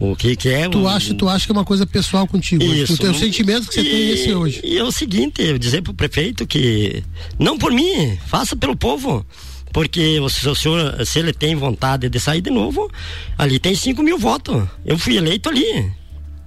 o 0.00 0.16
que 0.16 0.34
que 0.34 0.48
é. 0.48 0.68
Tu 0.68 0.88
acha, 0.88 1.14
tu 1.14 1.28
acha 1.28 1.46
que 1.46 1.52
é 1.52 1.54
uma 1.54 1.64
coisa 1.64 1.86
pessoal 1.86 2.26
contigo? 2.26 2.62
Isso. 2.62 2.94
O 2.94 2.98
teu 2.98 3.14
sentimento 3.14 3.68
que 3.68 3.74
você 3.74 3.80
e, 3.80 3.90
tem 3.90 4.10
esse 4.10 4.34
hoje? 4.34 4.60
E 4.64 4.76
é 4.76 4.82
o 4.82 4.90
seguinte, 4.90 5.40
eu 5.40 5.58
dizer 5.58 5.82
pro 5.82 5.94
prefeito 5.94 6.46
que 6.46 7.02
não 7.38 7.56
por 7.56 7.72
mim, 7.72 8.18
faça 8.26 8.56
pelo 8.56 8.76
povo 8.76 9.24
porque 9.72 10.18
se 10.30 10.48
o 10.48 10.54
senhor, 10.54 11.06
se 11.06 11.18
ele 11.18 11.32
tem 11.32 11.54
vontade 11.54 12.08
de 12.08 12.18
sair 12.18 12.40
de 12.40 12.50
novo, 12.50 12.90
ali 13.36 13.58
tem 13.58 13.74
5 13.74 14.02
mil 14.02 14.18
votos. 14.18 14.66
Eu 14.84 14.98
fui 14.98 15.16
eleito 15.16 15.48
ali 15.48 15.92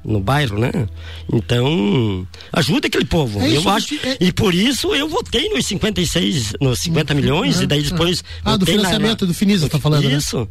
no 0.03 0.20
bairro, 0.20 0.58
né? 0.58 0.72
Então, 1.31 2.27
ajuda 2.51 2.88
aquele 2.88 3.05
povo. 3.05 3.39
É 3.39 3.55
eu 3.55 3.67
acho. 3.70 3.96
É... 3.96 4.17
E 4.20 4.31
por 4.31 4.53
isso 4.53 4.93
eu 4.93 5.08
votei 5.08 5.50
nos 5.50 5.65
56, 5.65 6.53
nos 6.60 6.79
50 6.79 7.13
milhões, 7.13 7.62
e 7.62 7.67
daí 7.67 7.84
depois. 7.84 8.24
Ah, 8.43 8.58
do 8.58 8.65
financiamento 8.65 9.22
na, 9.22 9.27
do 9.27 9.34
Finisa, 9.34 9.70
tá 9.70 9.79
falando. 9.79 10.08
Né? 10.08 10.15
Isso. 10.15 10.39
Né? 10.39 10.48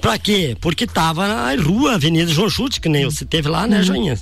Pra 0.00 0.18
quê? 0.18 0.56
Porque 0.60 0.86
tava 0.86 1.28
na 1.28 1.62
rua, 1.62 1.94
Avenida 1.94 2.32
João 2.32 2.48
Chute, 2.48 2.80
que 2.80 2.88
nem 2.88 3.04
você 3.04 3.24
teve 3.24 3.48
lá, 3.48 3.66
né, 3.66 3.78
uhum. 3.78 3.82
Joinha? 3.82 4.18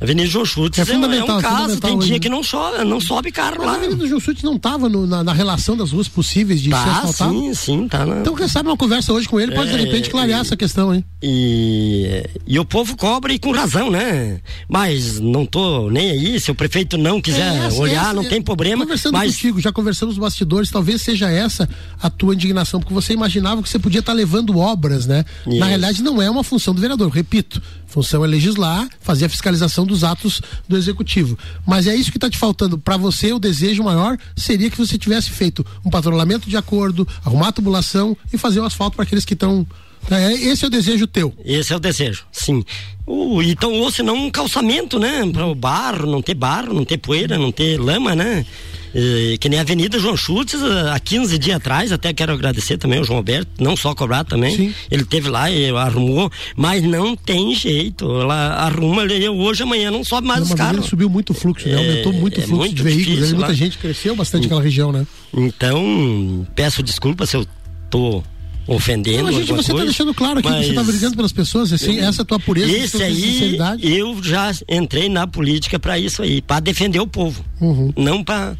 Avenida 0.00 0.28
João 0.28 0.44
Schultz 0.44 0.78
é, 0.78 0.84
fundamental, 0.84 1.36
é 1.36 1.38
um 1.38 1.42
caso, 1.42 1.80
tem 1.80 1.98
dia 1.98 2.20
que 2.20 2.28
não 2.28 2.40
chove, 2.42 2.84
não 2.84 3.00
sobe 3.00 3.32
carro 3.32 3.64
lá. 3.64 3.72
A 3.72 3.74
Avenida 3.76 4.06
João 4.06 4.20
Schultz 4.20 4.42
não 4.44 4.54
estava 4.54 4.88
na, 4.88 5.24
na, 5.24 5.32
relação 5.32 5.76
das 5.76 5.90
ruas 5.90 6.06
possíveis 6.06 6.60
de 6.60 6.70
tá, 6.70 6.82
ser 6.82 6.90
asfaltado? 6.90 7.40
Sim, 7.40 7.54
sim, 7.54 7.88
tá. 7.88 8.06
Na... 8.06 8.20
Então 8.20 8.34
quem 8.36 8.46
sabe 8.46 8.68
uma 8.68 8.76
conversa 8.76 9.12
hoje 9.12 9.28
com 9.28 9.40
ele 9.40 9.54
pode 9.54 9.70
é, 9.70 9.76
de 9.76 9.84
repente 9.84 10.08
clarear 10.08 10.38
e, 10.38 10.42
essa 10.42 10.56
questão, 10.56 10.94
hein? 10.94 11.04
E, 11.20 12.24
e 12.46 12.58
o 12.60 12.64
povo 12.64 12.96
cobra 12.96 13.32
e 13.32 13.40
com 13.40 13.50
razão, 13.50 13.90
né? 13.90 14.40
Mas 14.68 15.18
não 15.18 15.44
tô 15.44 15.90
nem 15.90 16.10
aí, 16.10 16.40
se 16.40 16.50
o 16.52 16.54
prefeito 16.54 16.96
não 16.96 17.20
quiser 17.20 17.56
é, 17.56 17.66
essa, 17.66 17.80
olhar, 17.80 18.04
essa, 18.04 18.14
não 18.14 18.24
tem 18.24 18.40
problema. 18.40 18.84
Conversando 18.84 19.14
mas... 19.14 19.34
contigo, 19.34 19.60
já 19.60 19.72
conversamos 19.72 20.14
nos 20.16 20.22
bastidores, 20.22 20.70
talvez 20.70 21.02
seja 21.02 21.28
essa 21.28 21.68
a 22.00 22.08
tua 22.08 22.34
indignação, 22.34 22.78
porque 22.78 22.94
você 22.94 23.14
imaginava 23.14 23.62
que 23.62 23.68
você 23.68 23.80
podia 23.80 23.98
estar 23.98 24.12
tá 24.12 24.16
levando 24.16 24.56
obras, 24.58 25.06
né? 25.06 25.24
Na 25.44 25.66
realidade 25.66 26.04
não 26.04 26.22
é 26.22 26.30
uma 26.30 26.44
função 26.44 26.72
do 26.72 26.80
vereador, 26.80 27.10
repito, 27.10 27.60
função 27.88 28.24
é 28.24 28.28
legislar, 28.28 28.88
fazer 29.00 29.24
a 29.24 29.28
fiscalização 29.28 29.87
dos 29.88 30.04
atos 30.04 30.40
do 30.68 30.76
executivo. 30.76 31.36
Mas 31.66 31.86
é 31.86 31.96
isso 31.96 32.10
que 32.10 32.16
está 32.16 32.30
te 32.30 32.38
faltando. 32.38 32.78
Para 32.78 32.96
você, 32.96 33.32
o 33.32 33.38
desejo 33.38 33.82
maior 33.82 34.16
seria 34.36 34.70
que 34.70 34.78
você 34.78 34.96
tivesse 34.96 35.30
feito 35.30 35.66
um 35.84 35.90
patrulhamento 35.90 36.48
de 36.48 36.56
acordo, 36.56 37.06
arrumar 37.24 37.48
a 37.48 37.52
tubulação 37.52 38.16
e 38.32 38.38
fazer 38.38 38.60
o 38.60 38.64
asfalto 38.64 38.96
para 38.96 39.04
aqueles 39.04 39.24
que 39.24 39.34
estão. 39.34 39.66
É, 40.10 40.32
esse 40.32 40.64
é 40.64 40.68
o 40.68 40.70
desejo 40.70 41.06
teu. 41.06 41.34
Esse 41.44 41.72
é 41.72 41.76
o 41.76 41.80
desejo, 41.80 42.24
sim. 42.30 42.64
Uh, 43.06 43.42
então, 43.42 43.72
ou 43.72 43.90
senão 43.90 44.14
um 44.14 44.30
calçamento, 44.30 44.98
né? 44.98 45.28
Para 45.32 45.46
o 45.46 45.54
barro, 45.54 46.06
não 46.06 46.22
ter 46.22 46.34
barro, 46.34 46.72
não 46.72 46.84
ter 46.84 46.98
poeira, 46.98 47.36
não 47.36 47.50
ter 47.50 47.78
lama, 47.78 48.14
né? 48.14 48.46
E, 48.94 49.36
que 49.38 49.48
nem 49.48 49.58
a 49.58 49.62
Avenida 49.62 49.98
João 49.98 50.16
Schultz, 50.16 50.54
há 50.92 50.98
15 50.98 51.38
dias 51.38 51.56
atrás, 51.56 51.92
até 51.92 52.12
quero 52.12 52.32
agradecer 52.32 52.78
também 52.78 53.00
o 53.00 53.04
João 53.04 53.18
Alberto, 53.18 53.50
não 53.62 53.76
só 53.76 53.94
cobrar 53.94 54.24
também. 54.24 54.56
Sim. 54.56 54.74
Ele 54.90 55.04
teve 55.04 55.28
lá 55.28 55.50
e 55.50 55.70
arrumou, 55.70 56.30
mas 56.56 56.82
não 56.82 57.16
tem 57.16 57.54
jeito. 57.54 58.04
Ela 58.20 58.54
arruma 58.54 59.02
ele 59.02 59.28
hoje, 59.28 59.62
amanhã 59.62 59.90
não 59.90 60.04
sobe 60.04 60.26
mais 60.26 60.40
não, 60.40 60.48
os 60.48 60.54
carros. 60.54 60.86
subiu 60.86 61.08
muito 61.08 61.30
o 61.30 61.34
fluxo, 61.34 61.68
né? 61.68 61.76
Aumentou 61.76 62.12
muito 62.12 62.38
o 62.38 62.40
é, 62.40 62.46
fluxo 62.46 62.56
muito 62.56 62.74
de 62.74 62.82
veículos. 62.82 63.32
muita 63.32 63.54
gente 63.54 63.78
cresceu 63.78 64.14
bastante 64.16 64.46
aquela 64.46 64.62
região, 64.62 64.92
né? 64.92 65.06
Então, 65.34 66.46
peço 66.54 66.82
desculpa 66.82 67.26
se 67.26 67.36
eu 67.36 67.46
tô 67.90 68.22
ofendendo. 68.68 69.24
Não, 69.24 69.32
gente, 69.32 69.50
você 69.50 69.72
está 69.72 69.82
deixando 69.82 70.14
claro 70.14 70.38
aqui 70.38 70.48
que 70.48 70.62
você 70.62 70.68
está 70.68 70.84
brigando 70.84 71.16
pelas 71.16 71.32
pessoas, 71.32 71.72
assim, 71.72 71.98
essa 71.98 72.20
é 72.20 72.22
a 72.22 72.26
tua 72.26 72.38
pureza, 72.38 72.70
esse 72.70 73.02
aí, 73.02 73.58
eu 73.82 74.22
já 74.22 74.52
entrei 74.68 75.08
na 75.08 75.26
política 75.26 75.78
para 75.78 75.98
isso 75.98 76.22
aí, 76.22 76.42
para 76.42 76.60
defender 76.60 77.00
o 77.00 77.06
povo, 77.06 77.42
uhum. 77.60 77.92
não 77.96 78.22
para 78.22 78.54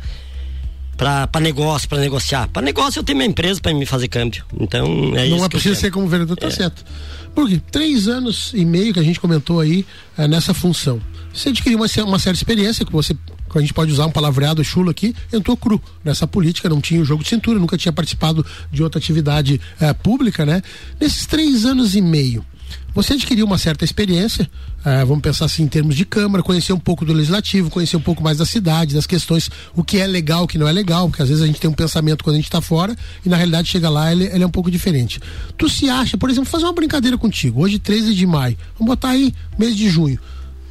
para 0.98 1.40
negócio, 1.40 1.88
para 1.88 1.98
negociar. 1.98 2.48
Para 2.48 2.60
negócio 2.62 2.98
eu 2.98 3.04
tenho 3.04 3.16
minha 3.16 3.30
empresa 3.30 3.60
para 3.60 3.72
me 3.72 3.86
fazer 3.86 4.08
câmbio. 4.08 4.44
Então 4.58 4.84
é 4.84 4.88
não 4.88 5.24
isso. 5.24 5.36
Não 5.36 5.44
é 5.44 5.48
preciso 5.48 5.76
ser 5.76 5.92
como 5.92 6.08
vereador, 6.08 6.36
tá 6.36 6.48
é. 6.48 6.50
certo. 6.50 6.84
Porque 7.34 7.62
três 7.70 8.08
anos 8.08 8.50
e 8.52 8.64
meio 8.64 8.92
que 8.92 8.98
a 8.98 9.02
gente 9.02 9.20
comentou 9.20 9.60
aí 9.60 9.86
é, 10.16 10.26
nessa 10.26 10.52
função. 10.52 11.00
Você 11.32 11.50
adquiriu 11.50 11.78
uma, 11.78 11.86
uma 12.04 12.18
certa 12.18 12.36
experiência 12.38 12.84
que 12.84 12.90
você 12.92 13.16
a 13.54 13.60
gente 13.60 13.72
pode 13.72 13.90
usar 13.90 14.04
um 14.04 14.10
palavreado 14.10 14.62
chulo 14.62 14.90
aqui, 14.90 15.14
entrou 15.32 15.56
cru 15.56 15.80
nessa 16.04 16.26
política, 16.26 16.68
não 16.68 16.82
tinha 16.82 17.00
o 17.00 17.04
jogo 17.04 17.22
de 17.22 17.30
cintura, 17.30 17.58
nunca 17.58 17.78
tinha 17.78 17.90
participado 17.90 18.44
de 18.70 18.82
outra 18.82 18.98
atividade 18.98 19.58
eh, 19.80 19.94
pública, 19.94 20.44
né? 20.44 20.60
Nesses 21.00 21.24
três 21.24 21.64
anos 21.64 21.94
e 21.96 22.02
meio, 22.02 22.44
você 22.94 23.14
adquiriu 23.14 23.46
uma 23.46 23.58
certa 23.58 23.84
experiência, 23.84 24.50
eh, 24.84 25.04
vamos 25.04 25.22
pensar 25.22 25.44
assim 25.44 25.62
em 25.62 25.68
termos 25.68 25.94
de 25.94 26.04
Câmara, 26.04 26.42
conhecer 26.42 26.72
um 26.72 26.78
pouco 26.78 27.04
do 27.04 27.12
Legislativo, 27.12 27.70
conhecer 27.70 27.96
um 27.96 28.00
pouco 28.00 28.22
mais 28.22 28.38
da 28.38 28.46
cidade, 28.46 28.94
das 28.94 29.06
questões, 29.06 29.50
o 29.74 29.84
que 29.84 29.98
é 29.98 30.06
legal, 30.06 30.44
o 30.44 30.48
que 30.48 30.58
não 30.58 30.66
é 30.66 30.72
legal, 30.72 31.08
porque 31.08 31.22
às 31.22 31.28
vezes 31.28 31.42
a 31.42 31.46
gente 31.46 31.60
tem 31.60 31.70
um 31.70 31.74
pensamento 31.74 32.24
quando 32.24 32.34
a 32.34 32.38
gente 32.38 32.46
está 32.46 32.60
fora 32.60 32.96
e 33.24 33.28
na 33.28 33.36
realidade 33.36 33.68
chega 33.68 33.88
lá 33.88 34.10
ele, 34.10 34.24
ele, 34.24 34.42
é 34.42 34.46
um 34.46 34.50
pouco 34.50 34.70
diferente. 34.70 35.20
Tu 35.56 35.68
se 35.68 35.88
acha, 35.88 36.16
por 36.16 36.28
exemplo, 36.30 36.50
fazer 36.50 36.64
uma 36.64 36.72
brincadeira 36.72 37.16
contigo, 37.16 37.62
hoje 37.62 37.78
13 37.78 38.14
de 38.14 38.26
maio, 38.26 38.56
vamos 38.78 38.94
botar 38.94 39.10
aí 39.10 39.32
mês 39.58 39.76
de 39.76 39.88
junho 39.88 40.18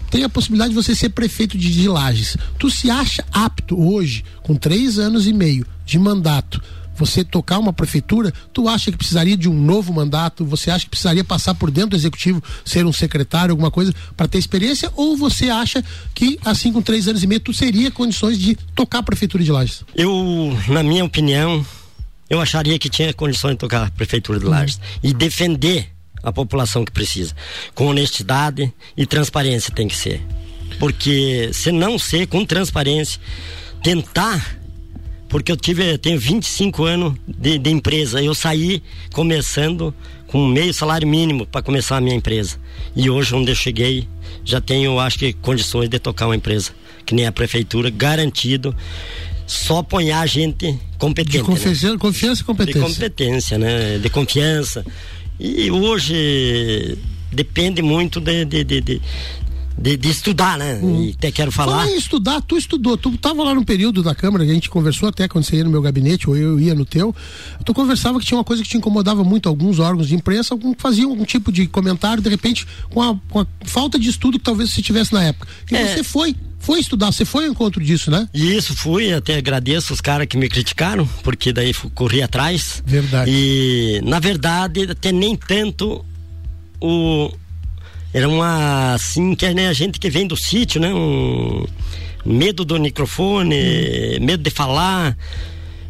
tem 0.10 0.24
a 0.24 0.30
possibilidade 0.30 0.70
de 0.70 0.75
você 0.75 0.96
ser 0.96 1.10
prefeito 1.10 1.58
de, 1.58 1.70
de 1.70 1.88
Lages. 1.88 2.38
Tu 2.58 2.70
se 2.70 2.89
acha 2.89 3.25
apto 3.32 3.77
hoje, 3.77 4.24
com 4.42 4.56
três 4.56 4.98
anos 4.98 5.27
e 5.27 5.34
meio 5.34 5.66
de 5.86 6.00
mandato, 6.00 6.62
você 6.98 7.24
tocar 7.24 7.60
uma 7.60 7.72
prefeitura, 7.72 8.34
tu 8.54 8.68
acha 8.68 8.92
que 8.92 8.98
precisaria 8.98 9.38
de 9.38 9.50
um 9.50 9.54
novo 9.54 9.94
mandato? 9.94 10.46
Você 10.46 10.72
acha 10.72 10.86
que 10.86 10.89
precisaria 10.89 11.24
passar 11.24 11.54
por 11.54 11.70
dentro 11.72 11.92
do 11.92 11.96
executivo, 11.96 12.44
ser 12.66 12.86
um 12.86 12.94
secretário, 12.94 13.51
alguma 13.51 13.72
coisa, 13.72 13.94
para 14.16 14.27
ter 14.27 14.38
experiência? 14.38 14.92
Ou 14.96 15.16
você 15.16 15.50
acha 15.50 15.84
que, 16.13 16.39
assim, 16.44 16.72
com 16.72 16.82
três 16.82 17.08
anos 17.08 17.24
e 17.24 17.27
meio, 17.27 17.39
tu 17.39 17.54
seria 17.54 17.92
condições 17.92 18.38
de 18.38 18.56
tocar 18.75 19.00
a 19.00 19.04
prefeitura 19.04 19.44
de 19.44 19.51
Lages? 19.51 19.84
Eu, 19.96 20.58
na 20.68 20.84
minha 20.84 21.06
opinião, 21.06 21.66
eu 22.30 22.42
acharia 22.42 22.77
que 22.77 22.89
tinha 22.89 23.13
condições 23.13 23.51
de 23.51 23.58
tocar 23.58 23.88
a 23.88 23.92
prefeitura 23.92 24.39
de 24.39 24.46
Lages 24.46 24.80
e 25.01 25.13
defender 25.13 25.89
a 26.24 26.32
população 26.32 26.84
que 26.84 26.92
precisa. 26.92 27.34
Com 27.74 27.88
honestidade 27.88 28.74
e 28.96 29.06
transparência 29.06 29.74
tem 29.74 29.88
que 29.88 29.96
ser. 29.96 30.22
Porque 30.80 31.50
se 31.54 31.72
não 31.72 31.98
ser 31.98 32.27
com 32.27 32.46
transparência, 32.46 33.20
tentar 33.82 34.58
porque 35.29 35.51
eu 35.51 35.57
tive, 35.57 35.98
tenho 35.98 36.19
25 36.19 36.86
anos 36.86 37.13
de, 37.27 37.57
de 37.57 37.69
empresa. 37.69 38.22
Eu 38.22 38.34
saí 38.34 38.81
começando 39.13 39.93
com 40.27 40.46
meio 40.48 40.74
salário 40.74 41.07
mínimo 41.07 41.46
para 41.46 41.62
começar 41.62 41.98
a 41.98 42.01
minha 42.01 42.15
empresa. 42.15 42.57
E 42.96 43.10
hoje, 43.10 43.36
onde 43.36 43.51
eu 43.51 43.55
cheguei, 43.55 44.07
já 44.43 44.62
tenho, 44.62 45.00
acho 45.00 45.19
que, 45.19 45.34
condições 45.34 45.89
de 45.89 46.00
tocar 46.00 46.27
uma 46.27 46.36
empresa, 46.36 46.72
que 47.05 47.13
nem 47.13 47.25
a 47.25 47.31
prefeitura, 47.31 47.89
garantido. 47.89 48.75
Só 49.46 49.79
apoiar 49.79 50.25
gente 50.27 50.77
competente. 50.98 51.38
De 51.38 51.43
confiança, 51.43 51.91
né? 51.91 51.98
confiança 51.98 52.41
e 52.41 52.46
competência. 52.46 52.81
De 52.81 52.88
competência, 52.88 53.57
né? 53.57 53.98
De 53.98 54.10
confiança. 54.10 54.86
E 55.39 55.72
hoje 55.72 56.98
depende 57.31 57.81
muito 57.81 58.19
de, 58.19 58.43
de, 58.43 58.63
de, 58.63 59.01
de 59.77 59.98
de, 59.98 60.10
estudar, 60.10 60.57
né? 60.57 60.79
Hum. 60.81 61.03
E 61.03 61.12
até 61.12 61.31
quero 61.31 61.51
falar. 61.51 61.79
Falar 61.79 61.91
em 61.91 61.98
estudar, 61.98 62.41
tu 62.41 62.57
estudou, 62.57 62.98
tu 62.98 63.10
estava 63.10 63.43
lá 63.43 63.53
no 63.53 63.63
período 63.63 64.01
da 64.01 64.15
Câmara, 64.15 64.43
a 64.43 64.48
gente 64.48 64.69
conversou 64.69 65.10
até 65.10 65.27
quando 65.27 65.43
você 65.46 65.57
ia 65.57 65.63
no 65.63 65.69
meu 65.69 65.81
gabinete, 65.81 66.29
ou 66.29 66.36
eu 66.36 66.60
ia 66.60 66.74
no 66.74 66.86
teu, 66.86 67.15
tu 67.63 67.74
conversava 67.74 68.19
que 68.19 68.25
tinha 68.25 68.38
uma 68.38 68.43
coisa 68.43 68.63
que 68.63 68.69
te 68.69 68.77
incomodava 68.77 69.24
muito 69.24 69.48
alguns 69.48 69.79
órgãos 69.79 70.07
de 70.07 70.15
imprensa, 70.15 70.53
algum, 70.53 70.74
faziam 70.77 71.10
algum 71.10 71.25
tipo 71.25 71.51
de 71.51 71.67
comentário, 71.67 72.22
de 72.22 72.29
repente, 72.29 72.65
com 72.89 73.01
a, 73.01 73.15
com 73.29 73.41
a 73.41 73.48
falta 73.65 74.00
de 74.00 74.10
estudo 74.10 74.39
que 74.39 74.46
talvez 74.46 74.72
você 74.72 74.81
tivesse 74.81 75.13
na 75.13 75.24
época. 75.24 75.48
E 75.72 75.75
é. 75.75 75.96
você 75.96 76.03
foi 76.03 76.36
foi 76.60 76.79
estudar, 76.79 77.12
você 77.12 77.24
foi 77.24 77.46
ao 77.46 77.51
encontro 77.51 77.81
disso, 77.81 78.12
né? 78.12 78.27
Isso, 78.34 78.75
fui, 78.75 79.13
até 79.13 79.38
agradeço 79.38 79.93
os 79.93 80.01
caras 80.01 80.27
que 80.27 80.36
me 80.36 80.50
criticaram, 80.50 81.07
porque 81.24 81.53
daí 81.53 81.74
corri 81.93 82.22
atrás. 82.22 82.84
Verdade. 82.86 83.31
E, 83.31 84.01
na 84.03 84.19
verdade, 84.19 84.84
até 84.89 85.12
nem 85.12 85.36
tanto 85.36 86.03
o. 86.81 87.31
Era 88.14 88.28
uma, 88.28 88.94
assim, 88.94 89.36
que 89.36 89.54
né, 89.54 89.68
a 89.68 89.74
gente 89.74 90.00
que 90.00 90.10
vem 90.10 90.26
do 90.26 90.36
sítio, 90.36 90.80
né? 90.80 90.94
Um 90.94 91.66
medo 92.26 92.66
do 92.66 92.80
microfone, 92.80 94.20
medo 94.20 94.44
de 94.44 94.50
falar 94.50 95.16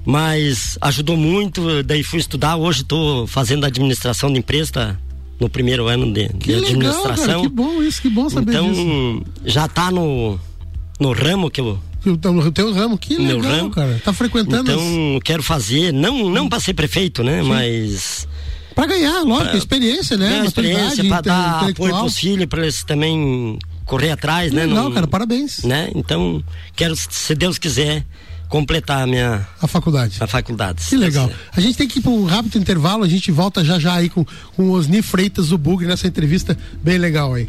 mas 0.10 0.78
ajudou 0.80 1.18
muito, 1.18 1.84
daí 1.84 2.02
fui 2.02 2.18
estudar, 2.18 2.56
hoje 2.56 2.82
estou 2.82 3.28
fazendo 3.28 3.66
administração 3.66 4.32
de 4.32 4.40
empresa, 4.40 4.72
tá 4.72 4.98
no 5.38 5.50
primeiro 5.50 5.86
ano 5.88 6.06
de, 6.14 6.30
de 6.30 6.56
administração. 6.56 7.12
Legal, 7.12 7.28
cara, 7.28 7.42
que 7.42 7.50
bom 7.50 7.84
isso, 7.84 8.02
que 8.02 8.10
bom 8.10 8.30
saber 8.30 8.52
então, 8.54 8.72
disso. 8.72 9.24
já 9.44 9.66
está 9.66 9.92
no 9.92 10.40
no 10.98 11.12
ramo 11.12 11.52
que 11.52 11.60
eu 11.60 11.78
então, 12.06 12.34
no 12.34 12.50
teu 12.54 12.72
ramo, 12.72 12.98
que 12.98 13.18
legal, 13.18 13.40
meu 13.40 13.52
ramo. 13.52 13.70
cara. 13.72 14.02
Tá 14.02 14.14
frequentando. 14.14 14.72
Então, 14.72 15.18
as... 15.18 15.24
quero 15.24 15.44
fazer, 15.44 15.92
não, 15.92 16.30
não 16.30 16.48
para 16.48 16.62
ser 16.62 16.74
prefeito, 16.74 17.22
né? 17.22 17.42
Sim. 17.42 17.50
Mas. 17.50 18.28
Para 18.78 18.86
ganhar, 18.86 19.24
lógico, 19.24 19.50
pra, 19.50 19.58
experiência, 19.58 20.16
né? 20.16 20.30
Ganhar 20.30 20.46
experiência, 20.46 21.04
para 21.06 21.22
dar 21.22 21.70
apoio 21.70 21.98
pros 21.98 22.16
filhos, 22.16 22.46
para 22.46 22.62
eles 22.62 22.84
também 22.84 23.58
correr 23.86 24.12
atrás, 24.12 24.52
né? 24.52 24.68
Não, 24.68 24.92
cara, 24.92 25.08
parabéns. 25.08 25.64
Né? 25.64 25.90
Então, 25.96 26.44
quero, 26.76 26.96
se 26.96 27.34
Deus 27.34 27.58
quiser, 27.58 28.06
completar 28.48 29.04
a 29.04 29.08
minha 29.08 29.48
a 29.62 29.68
faculdade. 29.68 30.18
A 30.20 30.28
faculdade. 30.28 30.84
Que 30.86 30.96
legal. 30.96 31.30
A 31.56 31.60
gente 31.60 31.78
tem 31.78 31.88
que 31.88 32.00
ir 32.00 32.02
para 32.02 32.12
um 32.12 32.26
rápido 32.26 32.58
intervalo, 32.58 33.04
a 33.04 33.08
gente 33.08 33.32
volta 33.32 33.64
já 33.64 33.80
já 33.80 33.94
aí 33.94 34.10
com, 34.10 34.26
com 34.56 34.70
o 34.70 34.72
Osni 34.72 35.02
Freitas 35.02 35.50
do 35.50 35.58
Bugre 35.58 35.88
nessa 35.88 36.08
entrevista 36.08 36.58
bem 36.82 36.98
legal 36.98 37.34
aí. 37.34 37.48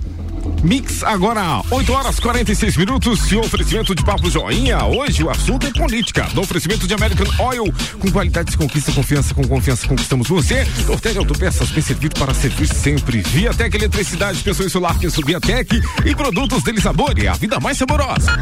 Mix 0.62 1.02
agora, 1.04 1.62
8 1.70 1.92
horas 1.92 2.18
46 2.18 2.76
minutos 2.76 3.30
e 3.30 3.36
oferecimento 3.36 3.94
de 3.94 4.04
papo 4.04 4.28
joinha. 4.28 4.84
Hoje 4.84 5.22
o 5.22 5.30
assunto 5.30 5.66
é 5.66 5.70
política. 5.70 6.28
Do 6.34 6.40
oferecimento 6.40 6.86
de 6.86 6.94
American 6.94 7.26
Oil, 7.38 7.72
com 7.98 8.10
qualidade 8.10 8.50
se 8.50 8.56
conquista 8.56 8.90
confiança, 8.92 9.34
com 9.34 9.46
confiança 9.46 9.86
conquistamos 9.86 10.28
você. 10.28 10.66
Tortelli 10.86 11.18
Autopeças, 11.18 11.70
bem 11.70 11.82
servido 11.82 12.18
para 12.18 12.34
servir 12.34 12.66
sempre. 12.66 13.20
Viatec 13.22 13.76
Eletricidade, 13.76 14.42
pessoa 14.42 14.68
solar, 14.68 14.98
penso 14.98 15.24
Viatec 15.24 15.80
e 16.04 16.16
produtos 16.16 16.62
dele 16.62 16.80
sabor 16.80 17.16
e 17.18 17.28
a 17.28 17.34
vida 17.34 17.60
mais 17.60 17.78
saborosa. 17.78 18.36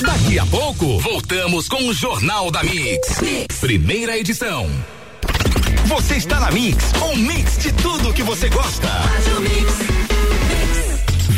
Daqui 0.00 0.38
a 0.38 0.46
pouco, 0.46 0.98
voltamos 1.00 1.68
com 1.68 1.89
o 1.90 1.92
Jornal 1.92 2.52
da 2.52 2.62
mix. 2.62 3.20
mix. 3.20 3.58
Primeira 3.58 4.16
edição. 4.16 4.70
Você 5.86 6.14
está 6.14 6.38
na 6.38 6.52
Mix, 6.52 6.92
um 7.02 7.16
mix 7.16 7.58
de 7.58 7.72
tudo 7.72 8.12
que 8.12 8.22
você 8.22 8.48
gosta. 8.48 8.86
Faz 8.86 9.26
o 9.36 9.40
mix. 9.40 10.09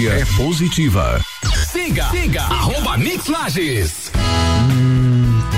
energia 0.00 0.12
é 0.12 0.24
positiva. 0.36 1.20
Siga, 1.70 2.08
siga, 2.10 2.42
arroba 2.42 2.96
Mix 2.96 3.26
Lages. 3.26 4.10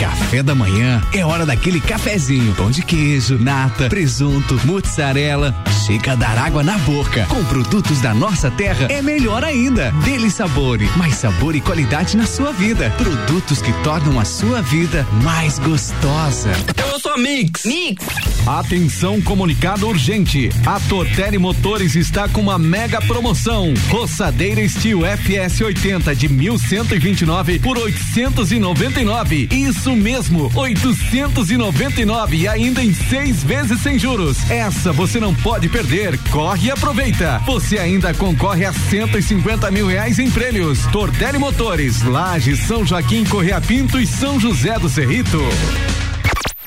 Café 0.02 0.42
da 0.42 0.52
manhã 0.52 1.00
é 1.12 1.25
hora 1.25 1.47
daquele 1.47 1.80
cafezinho, 1.80 2.52
pão 2.56 2.73
de 2.73 2.82
queijo, 2.82 3.38
nata, 3.38 3.88
presunto, 3.88 4.61
mozzarella, 4.64 5.54
chega 5.87 6.14
a 6.14 6.16
dar 6.16 6.37
água 6.37 6.64
na 6.64 6.76
boca. 6.78 7.25
Com 7.26 7.44
produtos 7.44 8.00
da 8.00 8.12
nossa 8.12 8.50
terra 8.50 8.88
é 8.90 9.00
melhor 9.00 9.44
ainda. 9.44 9.92
Dele 10.04 10.28
sabor, 10.28 10.80
mais 10.97 11.14
sabor 11.14 11.54
e 11.54 11.61
qualidade 11.61 12.16
na 12.16 12.26
sua 12.26 12.50
vida. 12.50 12.92
Produtos 12.99 13.62
que 13.62 13.73
tornam 13.85 14.18
a 14.18 14.25
sua 14.25 14.61
vida 14.61 15.06
mais 15.23 15.61
gostosa. 15.61 16.50
Eu 16.90 16.99
sou 16.99 17.12
a 17.12 17.18
Mix. 17.18 17.64
Mix. 17.64 18.04
Atenção 18.44 19.21
comunicado 19.23 19.87
urgente. 19.87 20.50
A 20.66 20.80
Tortelli 20.80 21.38
Motores 21.38 21.94
está 21.94 22.28
com 22.28 22.40
uma 22.40 22.59
mega 22.59 23.00
promoção. 23.00 23.73
Roçadeira 23.88 24.68
Steel 24.68 25.06
FS 25.06 25.61
80 25.61 26.12
de 26.16 26.28
1129 26.28 27.61
por 27.61 27.78
899. 27.78 29.49
Isso 29.52 29.92
Isso 29.93 30.01
mesmo, 30.01 30.51
899 30.55 32.37
e 32.37 32.49
ainda 32.49 32.83
em 32.83 32.95
seis 32.95 33.45
vezes 33.45 33.79
sem 33.83 33.99
juros. 33.99 34.51
Essa 34.51 34.91
você 34.91 35.21
não 35.21 35.35
pode 35.35 35.69
perder. 35.69 36.19
Corre 36.31 36.69
e 36.69 36.71
aproveita. 36.71 37.43
Você 37.45 37.79
ainda 37.79 38.15
concorre 38.15 38.65
a 38.65 38.73
150 38.73 39.71
mil 39.71 39.87
reais 39.87 40.19
em 40.19 40.31
prêmios. 40.31 40.87
Tortelli 40.87 41.39
Motores, 41.39 42.03
Laje, 42.05 42.57
São 42.57 42.87
Joaquim, 42.87 43.25
Correia 43.25 43.61
Pinto 43.61 44.01
e 44.01 44.07
São 44.07 44.41
José 44.41 44.79
do 44.79 44.89
Cerrito. 44.89 45.39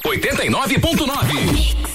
89.9 0.05 1.94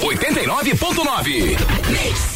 89.9. 0.00 2.35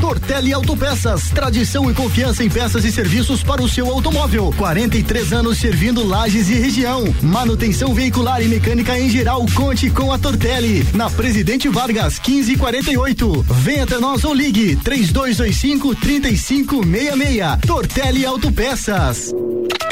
Tortelli 0.00 0.52
Autopeças, 0.52 1.30
tradição 1.30 1.90
e 1.90 1.94
confiança 1.94 2.44
em 2.44 2.50
peças 2.50 2.84
e 2.84 2.92
serviços 2.92 3.42
para 3.42 3.62
o 3.62 3.68
seu 3.68 3.90
automóvel. 3.90 4.52
43 4.56 5.32
anos 5.32 5.58
servindo 5.58 6.06
lajes 6.06 6.48
e 6.48 6.54
região. 6.54 7.04
Manutenção 7.22 7.94
veicular 7.94 8.42
e 8.42 8.48
mecânica 8.48 8.98
em 8.98 9.08
geral. 9.10 9.44
Conte 9.54 9.90
com 9.90 10.12
a 10.12 10.18
Tortelli. 10.18 10.86
Na 10.94 11.10
Presidente 11.10 11.68
Vargas, 11.68 12.18
1548. 12.18 13.46
Venha 13.62 13.84
até 13.84 13.98
nós 13.98 14.24
ou 14.24 14.34
ligue 14.34 14.76
3225 14.76 15.94
3566. 15.94 17.60
Tortelli 17.66 18.24
Autopeças. 18.24 19.32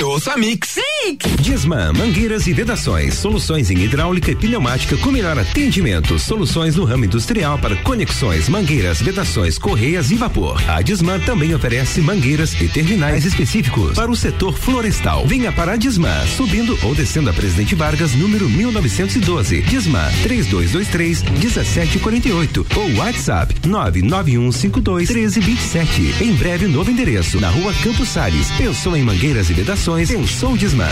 Ouça 0.03 0.37
Mix. 0.37 0.77
Mix. 0.77 1.25
Disman, 1.41 1.93
mangueiras 1.95 2.47
e 2.47 2.53
vedações, 2.53 3.15
soluções 3.15 3.71
em 3.71 3.79
hidráulica 3.79 4.31
e 4.31 4.37
pneumática 4.37 4.97
com 4.99 5.11
melhor 5.11 5.39
atendimento, 5.39 6.19
soluções 6.19 6.77
no 6.77 6.85
ramo 6.85 7.07
industrial 7.07 7.59
para 7.59 7.77
conexões, 7.77 8.49
mangueiras, 8.49 9.01
vedações, 9.01 9.46
correias 9.55 10.11
e 10.11 10.17
vapor. 10.17 10.61
A 10.69 10.83
Disman 10.83 11.21
também 11.21 11.55
oferece 11.55 12.01
mangueiras 12.01 12.53
e 12.61 12.69
terminais 12.69 13.25
específicos 13.25 13.95
para 13.95 14.11
o 14.11 14.17
setor 14.17 14.59
florestal. 14.59 15.25
Venha 15.27 15.53
para 15.53 15.73
a 15.73 15.77
Disman, 15.77 16.27
subindo 16.37 16.77
ou 16.83 16.95
descendo 16.95 17.31
a 17.31 17.33
Presidente 17.33 17.77
Vargas, 17.77 18.15
número 18.15 18.49
1912. 18.49 19.63
Disman 19.63 20.11
3223 20.25 21.23
1748 21.23 22.67
ou 22.75 22.97
WhatsApp 22.97 23.55
99152 23.65 25.09
1327. 25.09 26.25
Em 26.25 26.35
breve 26.35 26.67
novo 26.67 26.91
endereço 26.91 27.41
na 27.41 27.49
Rua 27.49 27.73
Campos 27.83 28.09
Sales. 28.09 28.51
Pensou 28.59 28.97
em 28.97 29.03
mangueiras 29.03 29.49
e 29.49 29.53
vedações 29.53 30.11
Pensou 30.11 30.57
Disman. 30.57 30.89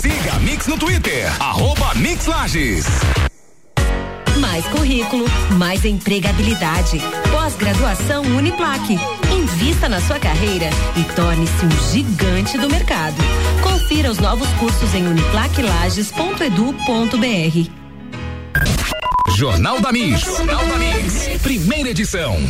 Siga 0.00 0.38
Mix 0.40 0.66
no 0.66 0.76
Twitter, 0.76 1.30
arroba 1.40 1.94
Mix 1.94 2.26
Lages. 2.26 2.86
Mais 4.54 4.66
currículo, 4.68 5.24
mais 5.58 5.84
empregabilidade. 5.84 7.00
Pós-graduação 7.32 8.22
Uniplaque. 8.22 8.96
Invista 9.36 9.88
na 9.88 10.00
sua 10.00 10.20
carreira 10.20 10.70
e 10.96 11.02
torne-se 11.16 11.66
um 11.66 11.70
gigante 11.90 12.56
do 12.56 12.70
mercado. 12.70 13.16
Confira 13.64 14.12
os 14.12 14.18
novos 14.18 14.48
cursos 14.50 14.94
em 14.94 15.08
uniplaquelages.edu.br. 15.08 17.68
Jornal 19.36 19.80
da 19.80 19.90
Mix. 19.90 20.20
Jornal 20.20 20.64
da 20.66 20.78
Mix. 20.78 21.30
Primeira 21.42 21.90
edição. 21.90 22.40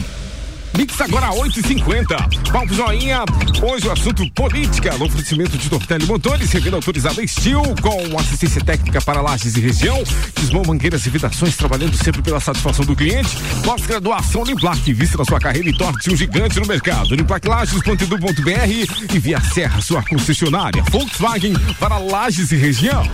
Mix 0.76 1.00
agora 1.00 1.28
8h50. 1.28 2.50
Palco 2.50 2.74
Joinha. 2.74 3.24
Hoje 3.62 3.86
o 3.86 3.92
assunto 3.92 4.28
política 4.32 4.96
no 4.98 5.06
oferecimento 5.06 5.56
de 5.56 5.70
Tortelli 5.70 6.06
Motores, 6.06 6.50
revenda 6.50 6.76
autorizada 6.76 7.24
Steel, 7.26 7.62
com 7.80 8.18
assistência 8.18 8.62
técnica 8.62 9.00
para 9.00 9.20
lajes 9.20 9.56
e 9.56 9.60
região. 9.60 10.02
Desmão 10.34 10.62
Mangueiras 10.66 11.06
e 11.06 11.10
Vidações, 11.10 11.56
trabalhando 11.56 11.96
sempre 11.96 12.22
pela 12.22 12.40
satisfação 12.40 12.84
do 12.84 12.96
cliente. 12.96 13.36
Pós-graduação 13.64 14.42
Uniplac, 14.42 14.92
vista 14.92 15.16
na 15.16 15.24
sua 15.24 15.38
carreira 15.38 15.68
e 15.68 15.76
torne-se 15.76 16.10
um 16.10 16.16
gigante 16.16 16.58
no 16.58 16.66
mercado. 16.66 17.12
Uniplaclages.edu.br 17.12 19.14
e 19.14 19.18
via 19.18 19.40
Serra, 19.40 19.80
sua 19.80 20.02
concessionária. 20.02 20.82
Volkswagen 20.90 21.54
para 21.78 21.98
lajes 21.98 22.50
e 22.52 22.56
região. 22.56 23.04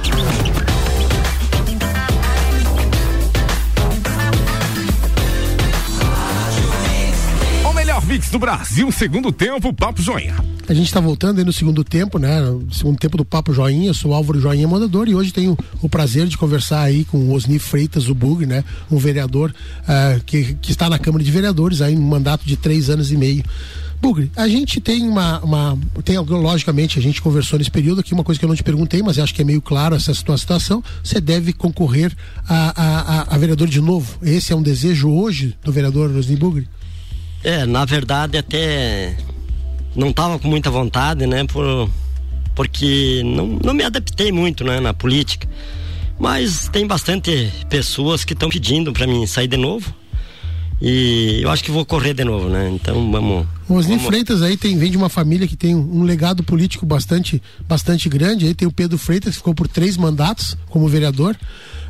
Mix 8.11 8.29
do 8.29 8.40
Brasil, 8.40 8.90
segundo 8.90 9.31
tempo, 9.31 9.73
Papo 9.73 10.03
Joinha. 10.03 10.35
A 10.68 10.75
gente 10.75 10.87
está 10.87 10.99
voltando 10.99 11.38
aí 11.38 11.44
no 11.44 11.53
segundo 11.53 11.85
tempo, 11.85 12.18
né? 12.18 12.40
Segundo 12.73 12.99
tempo 12.99 13.16
do 13.16 13.25
Papo 13.25 13.53
Joinha, 13.53 13.87
eu 13.87 13.94
sou 13.94 14.12
Álvaro 14.12 14.40
Joinha 14.40 14.66
Mandador 14.66 15.09
e 15.09 15.14
hoje 15.14 15.33
tenho 15.33 15.57
o 15.81 15.88
prazer 15.88 16.27
de 16.27 16.37
conversar 16.37 16.81
aí 16.81 17.05
com 17.05 17.18
o 17.18 17.33
Osni 17.33 17.61
Freitas, 17.61 18.09
o 18.09 18.14
Bug, 18.14 18.46
né? 18.46 18.64
Um 18.90 18.99
vereador 18.99 19.55
uh, 19.83 20.25
que, 20.25 20.55
que 20.55 20.73
está 20.73 20.90
na 20.90 20.99
Câmara 20.99 21.23
de 21.23 21.31
Vereadores 21.31 21.81
aí, 21.81 21.96
um 21.96 22.03
mandato 22.03 22.44
de 22.44 22.57
três 22.57 22.90
anos 22.90 23.12
e 23.12 23.16
meio. 23.16 23.44
Bugre, 24.03 24.29
a 24.35 24.49
gente 24.49 24.81
tem 24.81 25.09
uma, 25.09 25.38
uma. 25.44 25.79
Tem, 26.05 26.18
logicamente, 26.18 26.99
a 26.99 27.03
gente 27.03 27.23
conversou 27.23 27.61
nesse 27.61 27.70
período 27.70 28.01
aqui, 28.01 28.12
uma 28.12 28.25
coisa 28.25 28.40
que 28.40 28.44
eu 28.44 28.49
não 28.49 28.57
te 28.57 28.64
perguntei, 28.64 29.05
mas 29.05 29.20
acho 29.20 29.33
que 29.33 29.42
é 29.42 29.44
meio 29.44 29.62
claro 29.62 29.94
essa 29.94 30.12
tua 30.25 30.37
situação. 30.37 30.83
Você 31.01 31.20
deve 31.20 31.53
concorrer 31.53 32.12
a, 32.49 32.73
a, 32.75 33.01
a, 33.20 33.35
a 33.37 33.38
vereador 33.38 33.68
de 33.68 33.81
novo. 33.81 34.18
Esse 34.20 34.53
é 34.53 34.57
um 34.57 34.62
desejo 34.62 35.09
hoje 35.11 35.57
do 35.62 35.70
vereador 35.70 36.11
Osni 36.11 36.35
Bugre? 36.35 36.66
É, 37.42 37.64
na 37.64 37.85
verdade 37.85 38.37
até 38.37 39.16
não 39.94 40.11
estava 40.11 40.38
com 40.38 40.48
muita 40.48 40.70
vontade, 40.70 41.26
né? 41.26 41.44
Por, 41.44 41.90
porque 42.55 43.22
não, 43.24 43.59
não 43.64 43.74
me 43.74 43.83
adaptei 43.83 44.31
muito, 44.31 44.64
né? 44.64 44.81
Na 44.81 44.92
política. 44.92 45.48
Mas 46.18 46.68
tem 46.68 46.87
bastante 46.87 47.50
pessoas 47.68 48.24
que 48.24 48.35
estão 48.35 48.48
pedindo 48.50 48.92
para 48.92 49.07
mim 49.07 49.26
sair 49.26 49.48
de 49.48 49.57
novo. 49.57 49.94
E 50.83 51.40
eu 51.42 51.50
acho 51.50 51.62
que 51.62 51.70
vou 51.70 51.85
correr 51.85 52.14
de 52.14 52.24
novo, 52.24 52.48
né? 52.48 52.70
Então 52.70 53.11
vamos. 53.11 53.46
O 53.68 53.74
Osni. 53.74 53.98
Freitas 53.98 54.42
aí 54.42 54.57
tem, 54.57 54.79
vem 54.79 54.90
de 54.90 54.96
uma 54.96 55.11
família 55.11 55.46
que 55.46 55.57
tem 55.57 55.74
um, 55.74 56.00
um 56.00 56.03
legado 56.05 56.42
político 56.42 56.87
bastante, 56.87 57.42
bastante 57.68 58.09
grande. 58.09 58.46
Aí 58.46 58.55
tem 58.55 58.66
o 58.66 58.72
Pedro 58.72 58.96
Freitas, 58.96 59.33
que 59.33 59.37
ficou 59.38 59.55
por 59.55 59.68
três 59.68 59.96
mandatos 59.96 60.57
como 60.70 60.88
vereador 60.88 61.37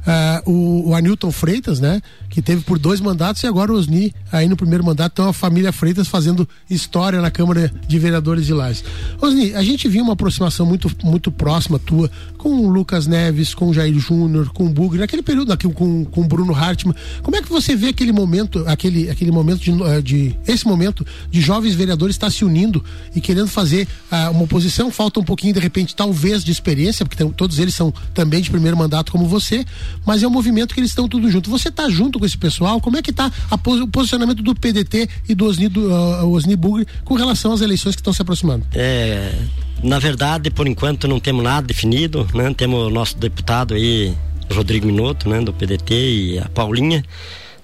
uh, 0.00 0.50
o, 0.50 0.90
o 0.90 0.94
Anilton 0.94 1.30
Freitas, 1.30 1.80
né? 1.80 2.00
Que 2.28 2.40
teve 2.40 2.62
por 2.62 2.78
dois 2.78 3.00
mandatos 3.00 3.42
e 3.42 3.46
agora 3.46 3.72
o 3.72 3.76
Osni 3.76 4.14
aí 4.30 4.48
no 4.48 4.56
primeiro 4.56 4.84
mandato. 4.84 5.12
Então 5.12 5.28
a 5.28 5.32
família 5.32 5.72
Freitas 5.72 6.08
fazendo 6.08 6.48
história 6.68 7.20
na 7.20 7.30
Câmara 7.30 7.72
de 7.86 7.98
Vereadores 7.98 8.46
de 8.46 8.52
Lages. 8.52 8.84
Osni, 9.20 9.54
a 9.54 9.62
gente 9.62 9.88
viu 9.88 10.02
uma 10.02 10.12
aproximação 10.12 10.66
muito, 10.66 10.90
muito 11.04 11.30
próxima 11.30 11.78
tua 11.78 12.10
com 12.40 12.48
o 12.48 12.70
Lucas 12.70 13.06
Neves, 13.06 13.52
com 13.52 13.68
o 13.68 13.74
Jair 13.74 13.96
Júnior, 13.98 14.48
com 14.48 14.64
o 14.64 14.70
Bugre, 14.70 14.98
naquele 14.98 15.22
período 15.22 15.52
aqui 15.52 15.68
com, 15.68 16.06
com 16.06 16.22
o 16.22 16.24
Bruno 16.24 16.54
Hartmann. 16.54 16.96
Como 17.22 17.36
é 17.36 17.42
que 17.42 17.50
você 17.50 17.76
vê 17.76 17.88
aquele 17.88 18.12
momento, 18.12 18.64
aquele, 18.66 19.10
aquele 19.10 19.30
momento 19.30 19.60
de, 19.60 19.70
eh, 19.70 20.00
de 20.00 20.36
esse 20.46 20.66
momento 20.66 21.06
de 21.30 21.38
jovens 21.38 21.74
vereadores 21.74 22.16
estar 22.16 22.30
se 22.30 22.42
unindo 22.42 22.82
e 23.14 23.20
querendo 23.20 23.46
fazer 23.46 23.86
uh, 24.10 24.30
uma 24.30 24.44
oposição? 24.44 24.90
Falta 24.90 25.20
um 25.20 25.22
pouquinho, 25.22 25.52
de 25.52 25.60
repente, 25.60 25.94
talvez 25.94 26.42
de 26.42 26.50
experiência, 26.50 27.04
porque 27.04 27.22
tem, 27.22 27.30
todos 27.30 27.58
eles 27.58 27.74
são 27.74 27.92
também 28.14 28.40
de 28.40 28.50
primeiro 28.50 28.76
mandato 28.76 29.12
como 29.12 29.26
você, 29.26 29.62
mas 30.06 30.22
é 30.22 30.26
um 30.26 30.30
movimento 30.30 30.72
que 30.72 30.80
eles 30.80 30.92
estão 30.92 31.06
tudo 31.06 31.30
junto. 31.30 31.50
Você 31.50 31.68
está 31.68 31.90
junto 31.90 32.18
com 32.18 32.24
esse 32.24 32.38
pessoal? 32.38 32.80
Como 32.80 32.96
é 32.96 33.02
que 33.02 33.10
está 33.10 33.30
o 33.52 33.88
posicionamento 33.88 34.42
do 34.42 34.54
PDT 34.54 35.10
e 35.28 35.34
do 35.34 35.44
Osni, 35.44 35.68
do, 35.68 35.90
uh, 35.90 36.26
Osni 36.32 36.56
Bugre 36.56 36.86
com 37.04 37.14
relação 37.14 37.52
às 37.52 37.60
eleições 37.60 37.94
que 37.94 38.00
estão 38.00 38.14
se 38.14 38.22
aproximando? 38.22 38.64
É, 38.72 39.34
na 39.82 39.98
verdade, 39.98 40.50
por 40.50 40.66
enquanto 40.66 41.08
não 41.08 41.20
temos 41.20 41.42
nada 41.42 41.66
definido, 41.66 42.26
né? 42.34 42.52
Temos 42.54 42.86
o 42.86 42.90
nosso 42.90 43.16
deputado 43.16 43.74
aí, 43.74 44.14
Rodrigo 44.52 44.86
Minuto, 44.86 45.28
né? 45.28 45.40
Do 45.40 45.52
PDT 45.52 45.94
e 45.94 46.38
a 46.38 46.48
Paulinha 46.48 47.04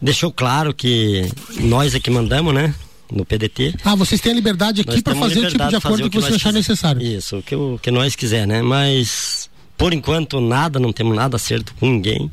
deixou 0.00 0.32
claro 0.32 0.74
que 0.74 1.28
nós 1.60 1.94
é 1.94 2.00
que 2.00 2.10
mandamos, 2.10 2.54
né? 2.54 2.74
No 3.10 3.24
PDT. 3.24 3.74
Ah, 3.84 3.94
vocês 3.94 4.20
têm 4.20 4.32
a 4.32 4.34
liberdade 4.34 4.80
aqui 4.80 5.00
para 5.00 5.14
fazer 5.14 5.40
o 5.40 5.48
tipo 5.48 5.68
de 5.68 5.76
acordo 5.76 6.04
que, 6.04 6.10
que 6.10 6.20
você 6.20 6.34
achar 6.34 6.52
necessário. 6.52 7.00
Isso, 7.00 7.38
o 7.38 7.42
que, 7.42 7.54
o 7.54 7.78
que 7.80 7.90
nós 7.90 8.16
quiser, 8.16 8.46
né? 8.46 8.62
Mas 8.62 9.48
por 9.76 9.92
enquanto 9.92 10.40
nada, 10.40 10.80
não 10.80 10.92
temos 10.92 11.14
nada 11.14 11.38
certo 11.38 11.74
com 11.78 11.86
ninguém. 11.86 12.30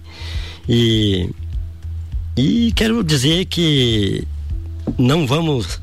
E 0.68 1.30
e 2.36 2.72
quero 2.76 3.04
dizer 3.04 3.46
que 3.46 4.28
não 4.98 5.28
vamos 5.28 5.80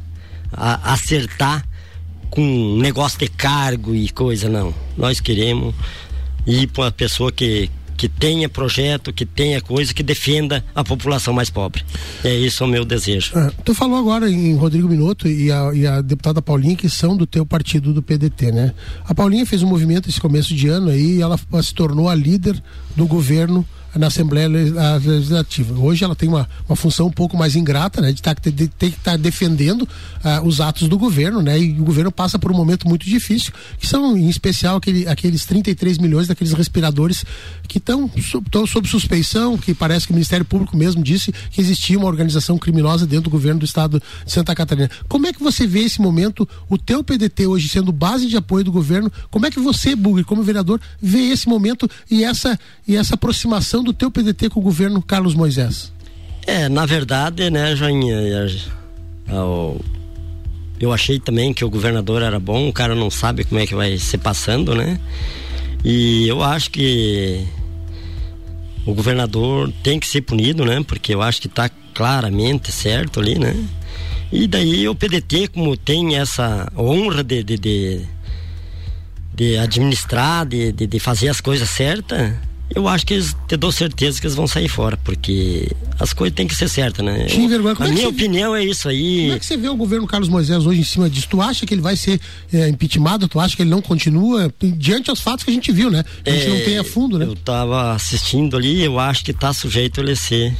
a, 0.52 0.92
acertar 0.92 1.64
com 2.30 2.78
negócio 2.78 3.18
de 3.18 3.28
cargo 3.28 3.94
e 3.94 4.08
coisa, 4.08 4.48
não. 4.48 4.72
Nós 4.96 5.20
queremos 5.20 5.74
ir 6.46 6.68
para 6.68 6.84
uma 6.84 6.92
pessoa 6.92 7.32
que, 7.32 7.70
que 7.96 8.08
tenha 8.08 8.48
projeto, 8.48 9.12
que 9.12 9.26
tenha 9.26 9.60
coisa, 9.60 9.92
que 9.92 10.02
defenda 10.02 10.64
a 10.74 10.84
população 10.84 11.34
mais 11.34 11.50
pobre. 11.50 11.84
É 12.24 12.34
isso 12.34 12.64
o 12.64 12.68
meu 12.68 12.84
desejo. 12.84 13.32
Ah, 13.34 13.52
tu 13.64 13.74
falou 13.74 13.98
agora 13.98 14.30
em 14.30 14.54
Rodrigo 14.54 14.88
Minuto 14.88 15.28
e 15.28 15.50
a, 15.50 15.70
e 15.74 15.86
a, 15.86 16.00
deputada 16.00 16.40
Paulinha, 16.40 16.76
que 16.76 16.88
são 16.88 17.16
do 17.16 17.26
teu 17.26 17.44
partido 17.44 17.92
do 17.92 18.02
PDT, 18.02 18.52
né? 18.52 18.72
A 19.04 19.14
Paulinha 19.14 19.44
fez 19.44 19.62
um 19.62 19.68
movimento 19.68 20.08
esse 20.08 20.20
começo 20.20 20.54
de 20.54 20.68
ano 20.68 20.90
aí 20.90 21.16
e 21.16 21.22
ela 21.22 21.38
se 21.62 21.74
tornou 21.74 22.08
a 22.08 22.14
líder 22.14 22.62
do 22.96 23.06
governo 23.06 23.66
na 23.94 24.06
Assembleia 24.06 24.48
Legislativa. 24.48 25.78
Hoje 25.78 26.04
ela 26.04 26.14
tem 26.14 26.28
uma, 26.28 26.48
uma 26.68 26.76
função 26.76 27.06
um 27.06 27.10
pouco 27.10 27.36
mais 27.36 27.56
ingrata, 27.56 28.00
né? 28.00 28.12
De 28.12 28.22
tá, 28.22 28.34
ter, 28.34 28.52
que 28.52 28.86
estar 28.86 29.12
tá 29.12 29.16
defendendo 29.16 29.82
uh, 29.82 30.46
os 30.46 30.60
atos 30.60 30.88
do 30.88 30.96
governo, 30.98 31.42
né? 31.42 31.58
E 31.58 31.72
o 31.72 31.84
governo 31.84 32.12
passa 32.12 32.38
por 32.38 32.52
um 32.52 32.56
momento 32.56 32.88
muito 32.88 33.04
difícil, 33.04 33.52
que 33.78 33.86
são, 33.86 34.16
em 34.16 34.28
especial, 34.28 34.76
aquele, 34.76 35.08
aqueles 35.08 35.44
33 35.44 35.98
milhões 35.98 36.28
daqueles 36.28 36.52
respiradores 36.52 37.24
que 37.66 37.78
estão 37.78 38.10
sob 38.66 38.88
suspeição, 38.88 39.56
que 39.56 39.74
parece 39.74 40.06
que 40.06 40.12
o 40.12 40.14
Ministério 40.14 40.44
Público 40.44 40.76
mesmo 40.76 41.02
disse 41.02 41.32
que 41.50 41.60
existia 41.60 41.98
uma 41.98 42.06
organização 42.06 42.58
criminosa 42.58 43.06
dentro 43.06 43.24
do 43.24 43.30
governo 43.30 43.60
do 43.60 43.64
estado 43.64 44.02
de 44.24 44.32
Santa 44.32 44.54
Catarina. 44.54 44.90
Como 45.08 45.26
é 45.26 45.32
que 45.32 45.42
você 45.42 45.66
vê 45.66 45.80
esse 45.80 46.00
momento, 46.00 46.48
o 46.68 46.78
teu 46.78 47.02
PDT 47.02 47.46
hoje 47.46 47.68
sendo 47.68 47.92
base 47.92 48.26
de 48.26 48.36
apoio 48.36 48.64
do 48.64 48.72
governo, 48.72 49.10
como 49.30 49.46
é 49.46 49.50
que 49.50 49.60
você, 49.60 49.94
Bugre, 49.94 50.24
como 50.24 50.42
vereador, 50.42 50.80
vê 51.00 51.30
esse 51.30 51.48
momento 51.48 51.88
e 52.10 52.24
essa, 52.24 52.58
e 52.86 52.96
essa 52.96 53.14
aproximação 53.14 53.79
relação 53.80 53.84
do 53.84 53.92
teu 53.92 54.10
PDT 54.10 54.50
com 54.50 54.60
o 54.60 54.62
governo 54.62 55.02
Carlos 55.02 55.34
Moisés? 55.34 55.92
É, 56.46 56.68
na 56.68 56.86
verdade, 56.86 57.50
né, 57.50 57.74
Joinha, 57.74 58.16
eu 60.80 60.92
achei 60.92 61.18
também 61.18 61.52
que 61.52 61.64
o 61.64 61.70
governador 61.70 62.22
era 62.22 62.38
bom, 62.38 62.68
o 62.68 62.72
cara 62.72 62.94
não 62.94 63.10
sabe 63.10 63.44
como 63.44 63.60
é 63.60 63.66
que 63.66 63.74
vai 63.74 63.98
ser 63.98 64.18
passando, 64.18 64.74
né? 64.74 64.98
E 65.84 66.28
eu 66.28 66.42
acho 66.42 66.70
que 66.70 67.46
o 68.86 68.94
governador 68.94 69.72
tem 69.82 69.98
que 69.98 70.06
ser 70.06 70.22
punido, 70.22 70.64
né? 70.64 70.82
Porque 70.86 71.14
eu 71.14 71.22
acho 71.22 71.40
que 71.40 71.46
está 71.46 71.70
claramente 71.94 72.72
certo 72.72 73.20
ali, 73.20 73.38
né? 73.38 73.54
E 74.32 74.46
daí 74.46 74.88
o 74.88 74.94
PDT, 74.94 75.48
como 75.48 75.76
tem 75.76 76.16
essa 76.16 76.70
honra 76.76 77.22
de, 77.22 77.42
de, 77.42 77.58
de, 77.58 78.00
de 79.34 79.58
administrar, 79.58 80.46
de, 80.46 80.72
de, 80.72 80.86
de 80.86 80.98
fazer 80.98 81.28
as 81.28 81.40
coisas 81.40 81.68
certas, 81.68 82.32
eu 82.74 82.86
acho 82.86 83.04
que 83.04 83.14
eles, 83.14 83.36
te 83.48 83.56
dou 83.56 83.72
certeza 83.72 84.20
que 84.20 84.26
eles 84.26 84.36
vão 84.36 84.46
sair 84.46 84.68
fora, 84.68 84.96
porque 84.96 85.68
as 85.98 86.12
coisas 86.12 86.34
têm 86.36 86.46
que 86.46 86.54
ser 86.54 86.68
certas, 86.68 87.04
né? 87.04 87.26
Sim, 87.28 87.48
vergonha. 87.48 87.74
a 87.78 87.88
é 87.88 87.90
minha 87.90 88.08
opinião 88.08 88.54
é 88.54 88.64
isso 88.64 88.88
aí. 88.88 89.22
Como 89.22 89.32
é 89.32 89.38
que 89.38 89.46
você 89.46 89.56
vê 89.56 89.68
o 89.68 89.76
governo 89.76 90.06
Carlos 90.06 90.28
Moisés 90.28 90.64
hoje 90.64 90.80
em 90.80 90.84
cima 90.84 91.10
disso? 91.10 91.26
Tu 91.28 91.40
acha 91.42 91.66
que 91.66 91.74
ele 91.74 91.80
vai 91.80 91.96
ser 91.96 92.20
é, 92.52 92.68
impeachmentado? 92.68 93.26
Tu 93.26 93.40
acha 93.40 93.56
que 93.56 93.62
ele 93.62 93.70
não 93.70 93.82
continua? 93.82 94.52
Diante 94.60 95.06
dos 95.06 95.20
fatos 95.20 95.44
que 95.44 95.50
a 95.50 95.54
gente 95.54 95.72
viu, 95.72 95.90
né? 95.90 96.04
A 96.24 96.30
gente 96.30 96.46
é, 96.46 96.48
não 96.48 96.64
tem 96.64 96.78
a 96.78 96.84
fundo, 96.84 97.18
né? 97.18 97.24
Eu 97.24 97.34
tava 97.34 97.92
assistindo 97.92 98.56
ali, 98.56 98.82
eu 98.82 99.00
acho 99.00 99.24
que 99.24 99.32
tá 99.32 99.52
sujeito 99.52 100.00
a 100.00 100.04
ele 100.04 100.14
ser. 100.14 100.56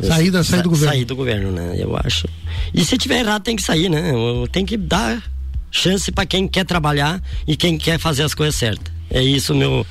Sair, 0.00 0.30
da, 0.30 0.44
sair 0.44 0.62
do 0.62 0.70
governo. 0.70 0.94
Sair 0.94 1.04
do 1.04 1.16
governo, 1.16 1.50
né? 1.50 1.74
Eu 1.76 1.96
acho. 1.96 2.28
E 2.72 2.84
se 2.84 2.96
tiver 2.96 3.18
errado, 3.18 3.42
tem 3.42 3.56
que 3.56 3.62
sair, 3.62 3.88
né? 3.88 4.12
Tem 4.52 4.64
que 4.64 4.76
dar 4.76 5.20
chance 5.68 6.12
para 6.12 6.24
quem 6.24 6.46
quer 6.46 6.64
trabalhar 6.64 7.20
e 7.44 7.56
quem 7.56 7.76
quer 7.76 7.98
fazer 7.98 8.22
as 8.22 8.34
coisas 8.34 8.54
certas. 8.54 8.97
É 9.10 9.22
isso 9.22 9.52
o 9.52 9.56
meu, 9.56 9.86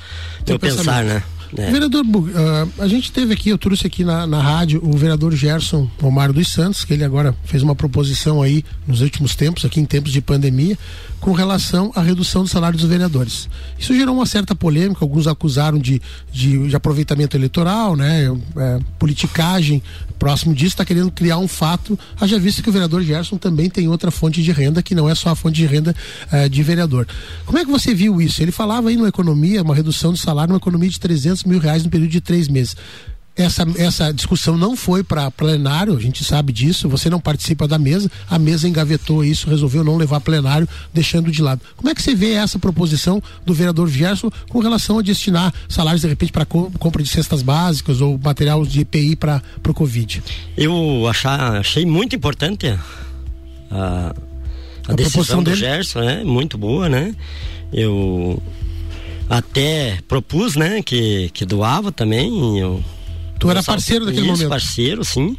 meu 0.46 0.58
pensar, 0.58 1.04
né? 1.04 1.22
É. 1.56 1.70
Vereador, 1.70 2.04
uh, 2.04 2.82
a 2.82 2.86
gente 2.86 3.10
teve 3.10 3.32
aqui, 3.32 3.48
eu 3.48 3.56
trouxe 3.56 3.86
aqui 3.86 4.04
na, 4.04 4.26
na 4.26 4.40
rádio 4.40 4.80
o 4.84 4.96
vereador 4.96 5.34
Gerson 5.34 5.88
Omar 6.02 6.32
dos 6.32 6.48
Santos, 6.48 6.84
que 6.84 6.92
ele 6.92 7.04
agora 7.04 7.34
fez 7.44 7.62
uma 7.62 7.74
proposição 7.74 8.42
aí 8.42 8.62
nos 8.86 9.00
últimos 9.00 9.34
tempos, 9.34 9.64
aqui 9.64 9.80
em 9.80 9.86
tempos 9.86 10.12
de 10.12 10.20
pandemia, 10.20 10.76
com 11.20 11.32
relação 11.32 11.92
à 11.94 12.02
redução 12.02 12.42
do 12.42 12.48
salário 12.48 12.78
dos 12.78 12.88
vereadores. 12.88 13.48
Isso 13.78 13.94
gerou 13.94 14.14
uma 14.14 14.26
certa 14.26 14.54
polêmica, 14.54 15.04
alguns 15.04 15.26
acusaram 15.26 15.78
de, 15.78 16.00
de, 16.32 16.68
de 16.68 16.76
aproveitamento 16.76 17.36
eleitoral, 17.36 17.96
né, 17.96 18.26
é, 18.56 18.78
politicagem. 18.98 19.82
Próximo 20.18 20.54
disso, 20.54 20.74
está 20.74 20.84
querendo 20.84 21.10
criar 21.10 21.38
um 21.38 21.46
fato, 21.46 21.98
haja 22.20 22.38
visto 22.38 22.62
que 22.62 22.68
o 22.68 22.72
vereador 22.72 23.02
Gerson 23.02 23.36
também 23.36 23.70
tem 23.70 23.88
outra 23.88 24.10
fonte 24.10 24.42
de 24.42 24.50
renda, 24.50 24.82
que 24.82 24.94
não 24.94 25.08
é 25.08 25.14
só 25.14 25.30
a 25.30 25.36
fonte 25.36 25.56
de 25.56 25.66
renda 25.66 25.94
é, 26.30 26.48
de 26.48 26.62
vereador. 26.62 27.06
Como 27.46 27.58
é 27.58 27.64
que 27.64 27.70
você 27.70 27.94
viu 27.94 28.20
isso? 28.20 28.42
Ele 28.42 28.50
falava 28.50 28.88
aí 28.88 28.96
numa 28.96 29.08
economia, 29.08 29.62
uma 29.62 29.74
redução 29.74 30.12
do 30.12 30.18
salário, 30.18 30.52
uma 30.52 30.58
economia 30.58 30.88
de 30.88 30.98
300 30.98 31.44
mil 31.44 31.58
reais 31.58 31.84
no 31.84 31.90
período 31.90 32.10
de 32.10 32.20
três 32.20 32.48
meses 32.48 32.74
essa, 33.38 33.64
essa 33.76 34.12
discussão 34.12 34.58
não 34.58 34.76
foi 34.76 35.04
para 35.04 35.30
plenário, 35.30 35.96
a 35.96 36.00
gente 36.00 36.24
sabe 36.24 36.52
disso, 36.52 36.88
você 36.88 37.08
não 37.08 37.20
participa 37.20 37.68
da 37.68 37.78
mesa, 37.78 38.10
a 38.28 38.36
mesa 38.36 38.68
engavetou 38.68 39.24
isso, 39.24 39.48
resolveu 39.48 39.84
não 39.84 39.96
levar 39.96 40.20
plenário, 40.20 40.68
deixando 40.92 41.30
de 41.30 41.40
lado. 41.40 41.60
Como 41.76 41.88
é 41.88 41.94
que 41.94 42.02
você 42.02 42.16
vê 42.16 42.32
essa 42.32 42.58
proposição 42.58 43.22
do 43.46 43.54
vereador 43.54 43.88
Gerson 43.88 44.28
com 44.48 44.58
relação 44.58 44.98
a 44.98 45.02
destinar 45.02 45.54
salários 45.68 46.02
de 46.02 46.08
repente 46.08 46.32
para 46.32 46.44
compra 46.44 47.00
de 47.00 47.08
cestas 47.08 47.40
básicas 47.40 48.00
ou 48.00 48.18
material 48.18 48.66
de 48.66 48.80
EPI 48.80 49.14
para 49.14 49.40
o 49.68 49.72
Covid? 49.72 50.20
Eu 50.56 51.06
achar, 51.08 51.58
achei 51.58 51.86
muito 51.86 52.16
importante 52.16 52.66
a, 52.66 52.80
a, 53.70 54.14
a 54.88 54.92
decisão 54.94 55.44
do 55.44 55.50
dele? 55.50 55.60
Gerson, 55.60 56.00
né? 56.00 56.24
Muito 56.24 56.58
boa, 56.58 56.88
né? 56.88 57.14
Eu 57.72 58.42
até 59.30 59.98
propus, 60.08 60.56
né, 60.56 60.82
que, 60.82 61.30
que 61.34 61.44
doava 61.44 61.92
também, 61.92 62.58
eu 62.58 62.82
Tu 63.38 63.50
era 63.50 63.62
parceiro 63.62 64.04
daquele 64.04 64.26
isso, 64.26 64.32
momento? 64.32 64.48
parceiro, 64.48 65.04
sim. 65.04 65.36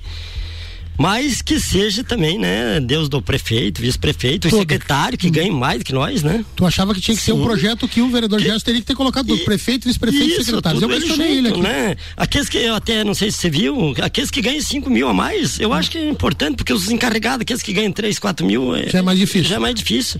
Mas 0.99 1.41
que 1.41 1.57
seja 1.61 2.03
também, 2.03 2.37
né? 2.37 2.77
Deus 2.81 3.07
do 3.07 3.21
prefeito, 3.21 3.81
vice-prefeito, 3.81 4.49
secretário 4.49 5.17
que 5.17 5.29
ganhe 5.29 5.49
mais 5.49 5.81
que 5.81 5.93
nós, 5.93 6.23
né? 6.23 6.43
Tu 6.57 6.65
achava 6.65 6.93
que 6.93 6.99
tinha 6.99 7.15
que 7.15 7.21
Sim. 7.21 7.27
ser 7.27 7.37
um 7.37 7.41
projeto 7.41 7.87
que 7.87 8.01
o 8.01 8.09
vereador 8.09 8.41
Gerson 8.41 8.65
teria 8.65 8.81
que 8.81 8.87
ter 8.87 8.95
colocado 8.95 9.33
e, 9.33 9.45
prefeito, 9.45 9.87
vice-prefeito 9.87 10.41
e 10.41 10.43
secretário. 10.43 10.81
Eu 10.81 10.89
questionei 10.89 11.37
ele 11.37 11.47
aqui. 11.47 11.61
Né? 11.61 11.95
Aqueles 12.17 12.49
que 12.49 12.57
eu 12.57 12.75
até 12.75 13.05
não 13.05 13.13
sei 13.13 13.31
se 13.31 13.37
você 13.37 13.49
viu, 13.49 13.95
aqueles 14.01 14.29
que 14.29 14.41
ganham 14.41 14.61
5 14.61 14.89
mil 14.89 15.07
a 15.07 15.13
mais, 15.13 15.57
eu 15.57 15.69
hum. 15.69 15.73
acho 15.73 15.89
que 15.89 15.97
é 15.97 16.09
importante, 16.09 16.57
porque 16.57 16.73
os 16.73 16.91
encarregados, 16.91 17.43
aqueles 17.43 17.63
que 17.63 17.71
ganham 17.71 17.93
3, 17.93 18.19
4 18.19 18.45
mil. 18.45 18.75
É, 18.75 18.89
já 18.89 18.99
é 18.99 19.01
mais 19.01 19.17
difícil. 19.17 19.47
Já 19.47 19.55
é 19.55 19.59
mais 19.59 19.75
difícil. 19.75 20.19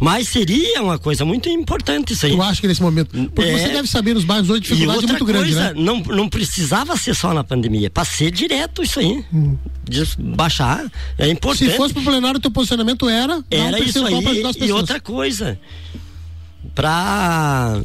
Mas 0.00 0.28
seria 0.28 0.82
uma 0.82 0.98
coisa 0.98 1.26
muito 1.26 1.46
importante 1.50 2.14
isso 2.14 2.24
aí. 2.24 2.32
Eu 2.32 2.42
acho 2.42 2.60
que 2.60 2.66
nesse 2.66 2.80
momento. 2.80 3.10
Porque 3.30 3.50
é... 3.50 3.58
você 3.58 3.68
deve 3.68 3.86
saber, 3.86 4.14
nos 4.14 4.24
bairros 4.24 4.48
hoje 4.48 4.62
dificuldade 4.62 5.04
é 5.04 5.06
muito 5.06 5.24
coisa, 5.26 5.38
grande, 5.38 5.54
né? 5.54 5.72
Não, 5.76 6.00
não 6.00 6.28
precisava 6.28 6.96
ser 6.96 7.14
só 7.14 7.34
na 7.34 7.44
pandemia, 7.44 7.90
para 7.90 8.04
ser 8.06 8.30
direto 8.30 8.82
isso 8.82 8.98
aí. 8.98 9.22
Hum. 9.32 9.58
Baixar. 10.18 10.90
É 11.18 11.28
importante. 11.28 11.70
Se 11.70 11.76
fosse 11.76 11.92
pro 11.92 12.02
plenário, 12.02 12.38
o 12.38 12.40
teu 12.40 12.50
posicionamento 12.50 13.08
era. 13.08 13.44
Era 13.50 13.76
um 13.76 13.82
isso 13.82 14.06
aí. 14.06 14.42
E 14.60 14.72
outra 14.72 14.98
coisa. 14.98 15.60
Pra 16.74 17.82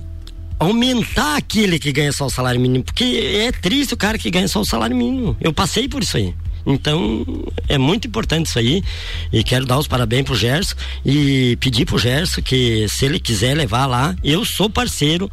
aumentar 0.57 1.35
aquele 1.35 1.77
que 1.77 1.91
ganha 1.91 2.13
só 2.13 2.27
o 2.27 2.29
salário 2.29 2.61
mínimo, 2.61 2.83
porque 2.83 3.03
é 3.03 3.51
triste 3.51 3.93
o 3.93 3.97
cara 3.97 4.17
que 4.17 4.31
ganha 4.31 4.47
só 4.47 4.61
o 4.61 4.65
salário 4.65 4.95
mínimo. 4.95 5.35
Eu 5.41 5.51
passei 5.51 5.89
por 5.89 6.01
isso 6.01 6.15
aí. 6.15 6.33
Então, 6.65 7.25
é 7.67 7.77
muito 7.77 8.07
importante 8.07 8.47
isso 8.47 8.59
aí. 8.59 8.83
E 9.31 9.43
quero 9.43 9.65
dar 9.65 9.77
os 9.77 9.87
parabéns 9.87 10.25
pro 10.25 10.35
Gerson 10.35 10.75
e 11.05 11.57
pedir 11.59 11.85
pro 11.85 11.99
Gerson 11.99 12.41
que 12.41 12.87
se 12.89 13.05
ele 13.05 13.19
quiser 13.19 13.55
levar 13.55 13.85
lá, 13.85 14.15
eu 14.23 14.43
sou 14.43 14.69
parceiro, 14.69 15.31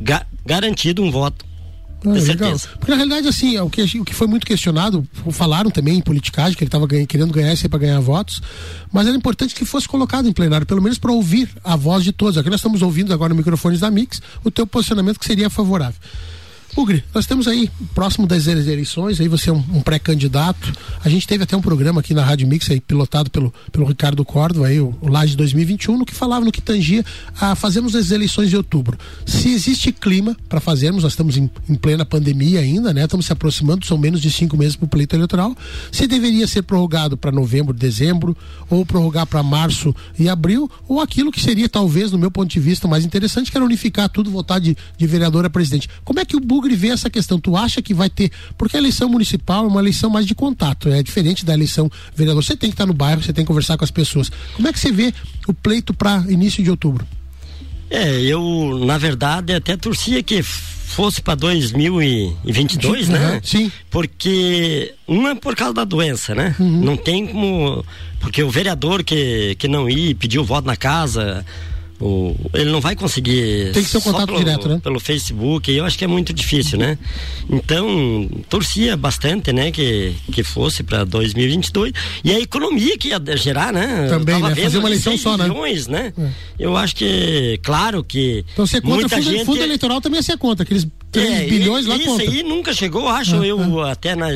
ga 0.00 0.24
garantido 0.46 1.02
um 1.02 1.10
voto. 1.10 1.48
Ah, 2.06 2.10
legal. 2.10 2.56
Porque 2.78 2.90
na 2.90 2.96
realidade, 2.96 3.26
assim, 3.26 3.56
é 3.56 3.62
o 3.62 3.68
que, 3.68 3.82
o 3.82 4.04
que 4.04 4.14
foi 4.14 4.26
muito 4.28 4.46
questionado, 4.46 5.06
falaram 5.32 5.70
também 5.70 5.98
em 5.98 6.00
politicagem, 6.00 6.56
que 6.56 6.62
ele 6.62 6.68
estava 6.68 6.86
querendo 6.86 7.32
ganhar 7.32 7.52
isso 7.52 7.68
para 7.68 7.80
ganhar 7.80 8.00
votos, 8.00 8.40
mas 8.92 9.06
era 9.06 9.16
importante 9.16 9.54
que 9.54 9.64
fosse 9.64 9.88
colocado 9.88 10.28
em 10.28 10.32
plenário, 10.32 10.66
pelo 10.66 10.80
menos 10.80 10.98
para 10.98 11.10
ouvir 11.10 11.50
a 11.64 11.74
voz 11.74 12.04
de 12.04 12.12
todos. 12.12 12.38
Aqui 12.38 12.48
nós 12.48 12.60
estamos 12.60 12.82
ouvindo 12.82 13.12
agora 13.12 13.30
no 13.30 13.36
microfones 13.36 13.80
da 13.80 13.90
Mix 13.90 14.22
o 14.44 14.50
teu 14.50 14.66
posicionamento 14.66 15.18
que 15.18 15.26
seria 15.26 15.50
favorável. 15.50 16.00
Ugri, 16.78 17.02
nós 17.12 17.26
temos 17.26 17.48
aí, 17.48 17.68
próximo 17.92 18.24
das 18.24 18.46
eleições, 18.46 19.20
aí 19.20 19.26
você 19.26 19.50
é 19.50 19.52
um, 19.52 19.56
um 19.56 19.80
pré-candidato. 19.80 20.72
A 21.04 21.08
gente 21.08 21.26
teve 21.26 21.42
até 21.42 21.56
um 21.56 21.60
programa 21.60 21.98
aqui 21.98 22.14
na 22.14 22.24
Rádio 22.24 22.46
Mix, 22.46 22.70
aí, 22.70 22.80
pilotado 22.80 23.28
pelo, 23.30 23.52
pelo 23.72 23.84
Ricardo 23.84 24.24
Córdova, 24.24 24.68
aí, 24.68 24.78
o, 24.78 24.96
o 25.00 25.08
Laje 25.08 25.36
2021, 25.36 25.98
no 25.98 26.06
que 26.06 26.14
falava, 26.14 26.44
no 26.44 26.52
que 26.52 26.62
tangia 26.62 27.04
a 27.40 27.56
fazermos 27.56 27.96
as 27.96 28.12
eleições 28.12 28.48
de 28.48 28.56
outubro. 28.56 28.96
Se 29.26 29.50
existe 29.50 29.90
clima 29.90 30.36
para 30.48 30.60
fazermos, 30.60 31.02
nós 31.02 31.14
estamos 31.14 31.36
em, 31.36 31.50
em, 31.68 31.74
plena 31.74 32.04
pandemia 32.04 32.60
ainda, 32.60 32.94
né? 32.94 33.02
Estamos 33.02 33.26
se 33.26 33.32
aproximando, 33.32 33.84
são 33.84 33.98
menos 33.98 34.20
de 34.20 34.30
cinco 34.30 34.56
meses 34.56 34.76
para 34.76 34.86
o 34.86 34.88
pleito 34.88 35.16
eleitoral. 35.16 35.56
Se 35.90 36.06
deveria 36.06 36.46
ser 36.46 36.62
prorrogado 36.62 37.16
para 37.16 37.32
novembro, 37.32 37.74
dezembro, 37.74 38.36
ou 38.70 38.86
prorrogar 38.86 39.26
para 39.26 39.42
março 39.42 39.92
e 40.16 40.28
abril, 40.28 40.70
ou 40.86 41.00
aquilo 41.00 41.32
que 41.32 41.40
seria, 41.40 41.68
talvez, 41.68 42.12
no 42.12 42.18
meu 42.18 42.30
ponto 42.30 42.48
de 42.48 42.60
vista, 42.60 42.86
mais 42.86 43.04
interessante, 43.04 43.50
que 43.50 43.58
era 43.58 43.64
unificar 43.64 44.08
tudo, 44.08 44.30
votar 44.30 44.60
de, 44.60 44.76
de 44.96 45.06
vereador 45.08 45.44
a 45.44 45.50
presidente. 45.50 45.90
Como 46.04 46.20
é 46.20 46.24
que 46.24 46.36
o 46.36 46.40
Bugre 46.40 46.67
Bugre 46.68 46.76
vê 46.76 46.88
essa 46.88 47.08
questão? 47.08 47.38
Tu 47.40 47.56
acha 47.56 47.80
que 47.80 47.94
vai 47.94 48.10
ter. 48.10 48.30
Porque 48.56 48.76
a 48.76 48.80
eleição 48.80 49.08
municipal 49.08 49.64
é 49.64 49.68
uma 49.68 49.80
eleição 49.80 50.10
mais 50.10 50.26
de 50.26 50.34
contato, 50.34 50.88
é 50.88 51.02
diferente 51.02 51.44
da 51.44 51.54
eleição 51.54 51.90
vereador. 52.14 52.44
Você 52.44 52.56
tem 52.56 52.70
que 52.70 52.74
estar 52.74 52.86
no 52.86 52.92
bairro, 52.92 53.22
você 53.22 53.32
tem 53.32 53.44
que 53.44 53.48
conversar 53.48 53.76
com 53.76 53.84
as 53.84 53.90
pessoas. 53.90 54.30
Como 54.54 54.68
é 54.68 54.72
que 54.72 54.78
você 54.78 54.92
vê 54.92 55.12
o 55.46 55.54
pleito 55.54 55.94
para 55.94 56.24
início 56.28 56.62
de 56.62 56.70
outubro? 56.70 57.06
É, 57.90 58.20
eu, 58.20 58.82
na 58.84 58.98
verdade, 58.98 59.54
até 59.54 59.76
torcia 59.76 60.22
que 60.22 60.42
fosse 60.42 61.22
para 61.22 61.34
2022, 61.36 63.08
né? 63.08 63.34
Uhum, 63.34 63.40
sim. 63.42 63.72
Porque 63.90 64.94
uma 65.06 65.30
é 65.30 65.34
por 65.34 65.56
causa 65.56 65.72
da 65.72 65.84
doença, 65.84 66.34
né? 66.34 66.54
Uhum. 66.58 66.84
Não 66.84 66.96
tem 66.96 67.26
como 67.26 67.84
porque 68.20 68.42
o 68.42 68.50
vereador 68.50 69.02
que 69.02 69.54
que 69.58 69.68
não 69.68 69.88
ir 69.88 70.14
pediu 70.16 70.44
voto 70.44 70.66
na 70.66 70.76
casa, 70.76 71.46
o, 72.00 72.34
ele 72.54 72.70
não 72.70 72.80
vai 72.80 72.94
conseguir. 72.94 73.72
Tem 73.72 73.82
que 73.82 73.88
ser 73.88 73.98
um 73.98 74.00
só 74.00 74.12
contato 74.12 74.26
pelo, 74.26 74.38
direto, 74.38 74.68
né? 74.68 74.80
Pelo 74.82 75.00
Facebook, 75.00 75.70
eu 75.70 75.84
acho 75.84 75.98
que 75.98 76.04
é 76.04 76.06
muito 76.06 76.32
difícil, 76.32 76.78
né? 76.78 76.96
Então, 77.50 78.28
torcia 78.48 78.96
bastante, 78.96 79.52
né? 79.52 79.72
Que, 79.72 80.14
que 80.32 80.44
fosse 80.44 80.82
para 80.82 81.04
2022. 81.04 81.92
E 82.22 82.32
a 82.32 82.38
economia 82.38 82.96
que 82.96 83.08
ia 83.08 83.20
gerar, 83.36 83.72
né? 83.72 84.06
Também, 84.08 84.40
né? 84.40 84.54
Fazer 84.54 84.78
uma 84.78 84.88
eleição 84.88 85.18
só, 85.18 85.36
né? 85.36 85.48
milhões, 85.48 85.88
né? 85.88 86.12
É. 86.16 86.30
Eu 86.58 86.76
acho 86.76 86.94
que, 86.94 87.58
claro 87.62 88.04
que. 88.04 88.44
Então 88.52 88.66
você 88.66 88.80
conta 88.80 88.94
muita 88.94 89.16
fundo, 89.16 89.30
gente 89.30 89.44
fundo 89.44 89.62
eleitoral 89.62 90.00
também 90.00 90.22
você 90.22 90.36
conta, 90.36 90.62
aqueles 90.62 90.86
3 91.10 91.30
é, 91.30 91.46
bilhões 91.46 91.86
lá 91.86 91.96
isso 91.96 92.06
conta. 92.06 92.22
aí 92.22 92.42
nunca 92.42 92.72
chegou, 92.72 93.08
acho 93.08 93.36
Ah, 93.36 93.46
eu 93.46 93.80
até 93.80 94.14
na 94.14 94.28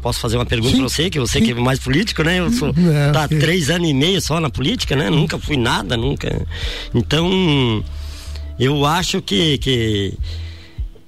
posso 0.00 0.20
fazer 0.20 0.36
uma 0.36 0.46
pergunta 0.46 0.76
pra 0.76 0.88
você, 0.88 1.10
que 1.10 1.18
você 1.18 1.40
que 1.40 1.50
é 1.50 1.54
mais 1.54 1.78
político, 1.78 2.22
né? 2.22 2.38
Eu 2.38 2.50
sou 2.50 2.70
É, 2.90 3.12
tá 3.12 3.28
três 3.28 3.70
anos 3.70 3.88
e 3.88 3.94
meio 3.94 4.20
só 4.20 4.40
na 4.40 4.50
política, 4.50 4.96
né? 4.96 5.10
Nunca 5.10 5.38
fui 5.38 5.56
nada, 5.56 5.96
nunca. 5.96 6.46
Então, 6.94 7.84
eu 8.58 8.84
acho 8.84 9.20
que 9.22 9.58
que 9.58 10.14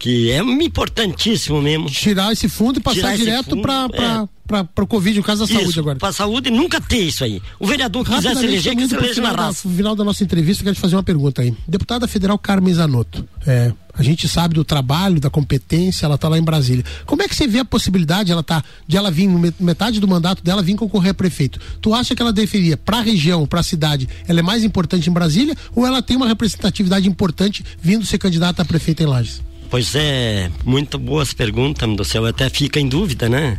que 0.03 0.33
é 0.33 0.38
importantíssimo 0.38 1.62
mesmo. 1.62 1.87
Tirar 1.87 2.33
esse 2.33 2.49
fundo 2.49 2.81
e 2.81 2.83
passar 2.83 2.97
Tirar 2.97 3.17
direto 3.17 3.57
pra, 3.62 3.88
pra, 3.88 4.05
é. 4.05 4.29
pra, 4.49 4.65
pra 4.65 4.85
Covid, 4.85 5.17
no 5.17 5.23
caso 5.23 5.43
da 5.43 5.47
saúde 5.47 5.71
Isso, 5.71 5.79
agora. 5.79 5.97
Pra 5.97 6.11
saúde 6.12 6.51
nunca 6.51 6.81
ter 6.81 7.05
isso 7.05 7.23
aí. 7.23 7.41
O 7.61 7.69
vereador 7.69 8.05
que 8.05 8.12
quiser 8.12 8.35
se 8.35 8.45
eleger, 8.45 8.75
que 8.75 8.88
se 8.88 8.97
eleja 8.97 9.23
na 9.23 9.31
raça. 9.31 9.69
No 9.69 9.77
final 9.77 9.95
da 9.95 10.03
nossa 10.03 10.25
entrevista, 10.25 10.61
eu 10.61 10.65
quero 10.65 10.75
te 10.75 10.81
fazer 10.81 10.97
uma 10.97 11.05
pergunta 11.05 11.43
aí. 11.43 11.55
Deputada 11.69 12.09
federal 12.09 12.37
Carmen 12.37 12.75
Zanotto, 12.75 13.25
é, 13.47 13.73
a 13.95 14.03
gente 14.03 14.27
sabe 14.27 14.57
do 14.57 14.65
trabalho, 14.65 15.21
da 15.21 15.31
competência, 15.31 16.05
ela 16.05 16.19
tá 16.19 16.29
lá 16.29 16.37
em 16.37 16.43
Brasília. 16.43 16.85
Como 17.07 17.23
é 17.23 17.29
que 17.29 17.37
você 17.37 17.47
vê 17.47 17.61
a 17.61 17.65
possibilidade 17.65 18.33
ela 18.33 18.43
tá, 18.43 18.65
de 18.85 18.97
ela 18.97 19.09
vir, 19.09 19.29
metade 19.61 20.01
do 20.01 20.09
mandato 20.09 20.43
dela, 20.43 20.65
vir 20.65 20.75
concorrer 20.75 21.12
a 21.12 21.15
prefeito? 21.15 21.61
Tu 21.81 21.95
acha 21.95 22.12
que 22.12 22.21
ela 22.21 22.33
deveria, 22.33 22.77
pra 22.77 23.03
região, 23.03 23.47
pra 23.47 23.62
cidade, 23.62 24.09
ela 24.27 24.41
é 24.41 24.43
mais 24.43 24.65
importante 24.65 25.09
em 25.09 25.12
Brasília 25.12 25.57
ou 25.77 25.87
ela 25.87 26.03
tem 26.03 26.17
uma 26.17 26.27
representatividade 26.27 27.09
importante 27.09 27.65
vindo 27.81 28.05
ser 28.05 28.19
candidata 28.19 28.62
a 28.62 28.65
prefeita 28.65 29.05
em 29.05 29.07
Lages? 29.07 29.52
Pois 29.73 29.95
é, 29.95 30.51
muito 30.67 30.99
boas 30.99 31.33
perguntas, 31.33 31.89
do 31.97 32.05
céu. 32.05 32.27
Até 32.27 32.51
fica 32.51 32.79
em 32.79 32.87
dúvida, 32.87 33.27
né? 33.27 33.59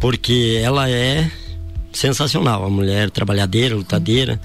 Porque 0.00 0.60
ela 0.60 0.90
é 0.90 1.30
sensacional, 1.92 2.64
a 2.64 2.68
mulher 2.68 3.08
trabalhadeira, 3.08 3.76
lutadeira. 3.76 4.40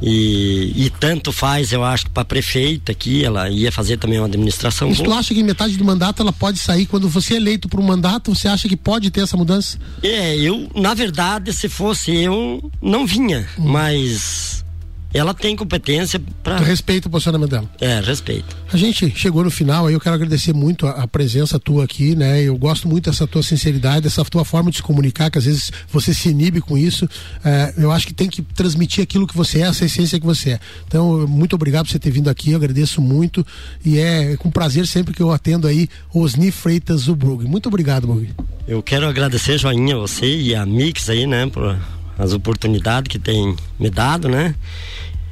E, 0.00 0.72
e 0.74 0.90
tanto 0.98 1.32
faz, 1.32 1.70
eu 1.70 1.84
acho 1.84 2.06
que 2.06 2.12
para 2.12 2.24
prefeita 2.24 2.92
aqui, 2.92 3.26
ela 3.26 3.50
ia 3.50 3.70
fazer 3.70 3.98
também 3.98 4.18
uma 4.18 4.26
administração 4.26 4.88
Mas 4.88 5.02
tu 5.02 5.12
acha 5.12 5.34
que 5.34 5.40
em 5.40 5.44
metade 5.44 5.76
do 5.76 5.84
mandato 5.84 6.22
ela 6.22 6.32
pode 6.32 6.56
sair? 6.56 6.86
Quando 6.86 7.10
você 7.10 7.34
é 7.34 7.36
eleito 7.36 7.68
para 7.68 7.78
um 7.78 7.84
mandato, 7.84 8.34
você 8.34 8.48
acha 8.48 8.70
que 8.70 8.76
pode 8.76 9.10
ter 9.10 9.20
essa 9.20 9.36
mudança? 9.36 9.78
É, 10.02 10.34
eu, 10.34 10.66
na 10.74 10.94
verdade, 10.94 11.52
se 11.52 11.68
fosse 11.68 12.10
eu, 12.10 12.72
não 12.80 13.06
vinha, 13.06 13.46
mas 13.58 14.64
ela 15.12 15.32
tem 15.32 15.56
competência 15.56 16.20
para. 16.42 16.56
Tu 16.56 16.64
respeita 16.64 17.08
o 17.08 17.10
posicionamento 17.10 17.50
dela? 17.50 17.70
É, 17.80 18.00
respeito. 18.00 18.56
A 18.72 18.76
gente 18.76 19.10
chegou 19.16 19.42
no 19.42 19.50
final 19.50 19.86
aí, 19.86 19.94
eu 19.94 20.00
quero 20.00 20.14
agradecer 20.14 20.52
muito 20.52 20.86
a, 20.86 20.90
a 21.02 21.08
presença 21.08 21.58
tua 21.58 21.84
aqui, 21.84 22.14
né? 22.14 22.42
Eu 22.42 22.56
gosto 22.56 22.86
muito 22.86 23.10
dessa 23.10 23.26
tua 23.26 23.42
sinceridade, 23.42 24.02
dessa 24.02 24.24
tua 24.24 24.44
forma 24.44 24.70
de 24.70 24.76
se 24.76 24.82
comunicar, 24.82 25.30
que 25.30 25.38
às 25.38 25.44
vezes 25.44 25.72
você 25.90 26.12
se 26.12 26.28
inibe 26.28 26.60
com 26.60 26.76
isso. 26.76 27.08
É, 27.44 27.74
eu 27.78 27.90
acho 27.90 28.06
que 28.06 28.14
tem 28.14 28.28
que 28.28 28.42
transmitir 28.42 29.02
aquilo 29.02 29.26
que 29.26 29.36
você 29.36 29.62
é, 29.62 29.62
essa 29.62 29.84
essência 29.84 30.20
que 30.20 30.26
você 30.26 30.50
é. 30.50 30.60
Então, 30.86 31.26
muito 31.26 31.54
obrigado 31.54 31.86
por 31.86 31.92
você 31.92 31.98
ter 31.98 32.10
vindo 32.10 32.28
aqui, 32.28 32.52
eu 32.52 32.56
agradeço 32.56 33.00
muito. 33.00 33.46
E 33.84 33.98
é 33.98 34.36
com 34.36 34.50
prazer 34.50 34.86
sempre 34.86 35.14
que 35.14 35.22
eu 35.22 35.30
atendo 35.30 35.66
aí 35.66 35.88
Osni 36.12 36.50
Freitas 36.50 37.02
Zubrug. 37.02 37.46
Muito 37.46 37.68
obrigado, 37.68 38.06
Brug. 38.06 38.30
Eu 38.66 38.82
quero 38.82 39.06
agradecer, 39.06 39.56
Joinha, 39.56 39.96
você 39.96 40.26
e 40.26 40.54
a 40.54 40.66
Mix 40.66 41.08
aí, 41.08 41.26
né, 41.26 41.46
por 41.46 41.78
as 42.18 42.32
oportunidades 42.32 43.08
que 43.08 43.18
tem 43.18 43.54
me 43.78 43.88
dado, 43.88 44.28
né? 44.28 44.54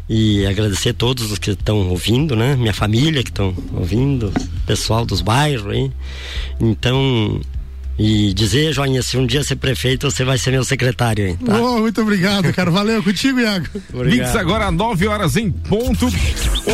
E 0.09 0.47
agradecer 0.47 0.91
a 0.91 0.95
todos 0.95 1.33
os 1.33 1.39
que 1.39 1.51
estão 1.51 1.89
ouvindo, 1.89 2.37
né? 2.37 2.55
Minha 2.55 2.73
família 2.73 3.25
que 3.25 3.31
estão 3.31 3.53
ouvindo, 3.73 4.33
pessoal 4.65 5.05
dos 5.05 5.21
bairros 5.21 5.73
aí. 5.73 5.91
Então, 6.61 7.41
e 7.99 8.35
dizer, 8.35 8.73
Joinha, 8.73 9.03
se 9.03 9.17
um 9.17 9.27
dia 9.27 9.43
ser 9.43 9.57
prefeito, 9.57 10.11
você 10.11 10.25
vai 10.25 10.37
ser 10.37 10.51
meu 10.51 10.65
secretário 10.65 11.27
aí, 11.27 11.37
tá? 11.37 11.59
Oh, 11.59 11.81
muito 11.81 12.01
obrigado, 12.01 12.53
cara. 12.53 12.71
Valeu 12.71 13.03
contigo, 13.03 13.41
Iago. 13.41 13.67
Mix 13.93 14.37
agora 14.37 14.71
9 14.71 15.07
horas 15.07 15.37
em 15.37 15.51
ponto. 15.51 16.07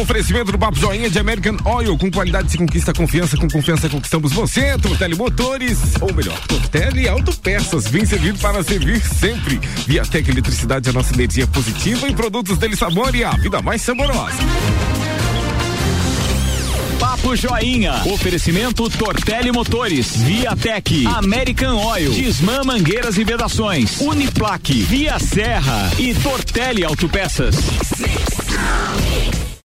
Oferecimento 0.01 0.53
do 0.53 0.59
Papo 0.59 0.79
Joinha 0.79 1.09
de 1.09 1.19
American 1.19 1.57
Oil. 1.65 1.97
Com 1.97 2.11
qualidade 2.11 2.51
se 2.51 2.59
conquista 2.59 2.93
confiança. 2.93 3.37
Com 3.37 3.49
confiança 3.49 3.89
conquistamos 3.89 4.33
você. 4.33 4.77
Tortelli 4.79 5.15
Motores. 5.15 5.79
Ou 6.01 6.13
melhor, 6.13 6.39
Tortelli 6.47 7.09
Autopeças. 7.09 7.87
Vem 7.89 8.05
servido 8.05 8.39
para 8.39 8.63
servir 8.63 9.01
sempre. 9.01 9.61
Viatec 9.87 10.29
Eletricidade, 10.29 10.91
a 10.91 10.93
nossa 10.93 11.15
energia 11.15 11.47
positiva. 11.47 12.09
E 12.09 12.15
produtos 12.15 12.59
dele 12.59 12.77
sabor 12.77 13.15
e 13.15 13.23
a 13.23 13.31
vida 13.33 13.63
mais 13.63 13.83
saborosa. 13.83 14.39
Papo 17.23 17.37
Joinha. 17.37 18.03
Oferecimento 18.07 18.91
Tortelli 18.91 19.53
Motores, 19.53 20.17
Viatec, 20.17 21.07
American 21.07 21.77
Oil, 21.77 22.11
Disman 22.11 22.65
Mangueiras 22.65 23.17
e 23.17 23.23
Vedações, 23.23 24.01
Uniplaque, 24.01 24.83
Via 24.83 25.19
Serra 25.21 25.89
e 25.99 26.13
Tortelli 26.15 26.85
Autopeças. 26.85 27.55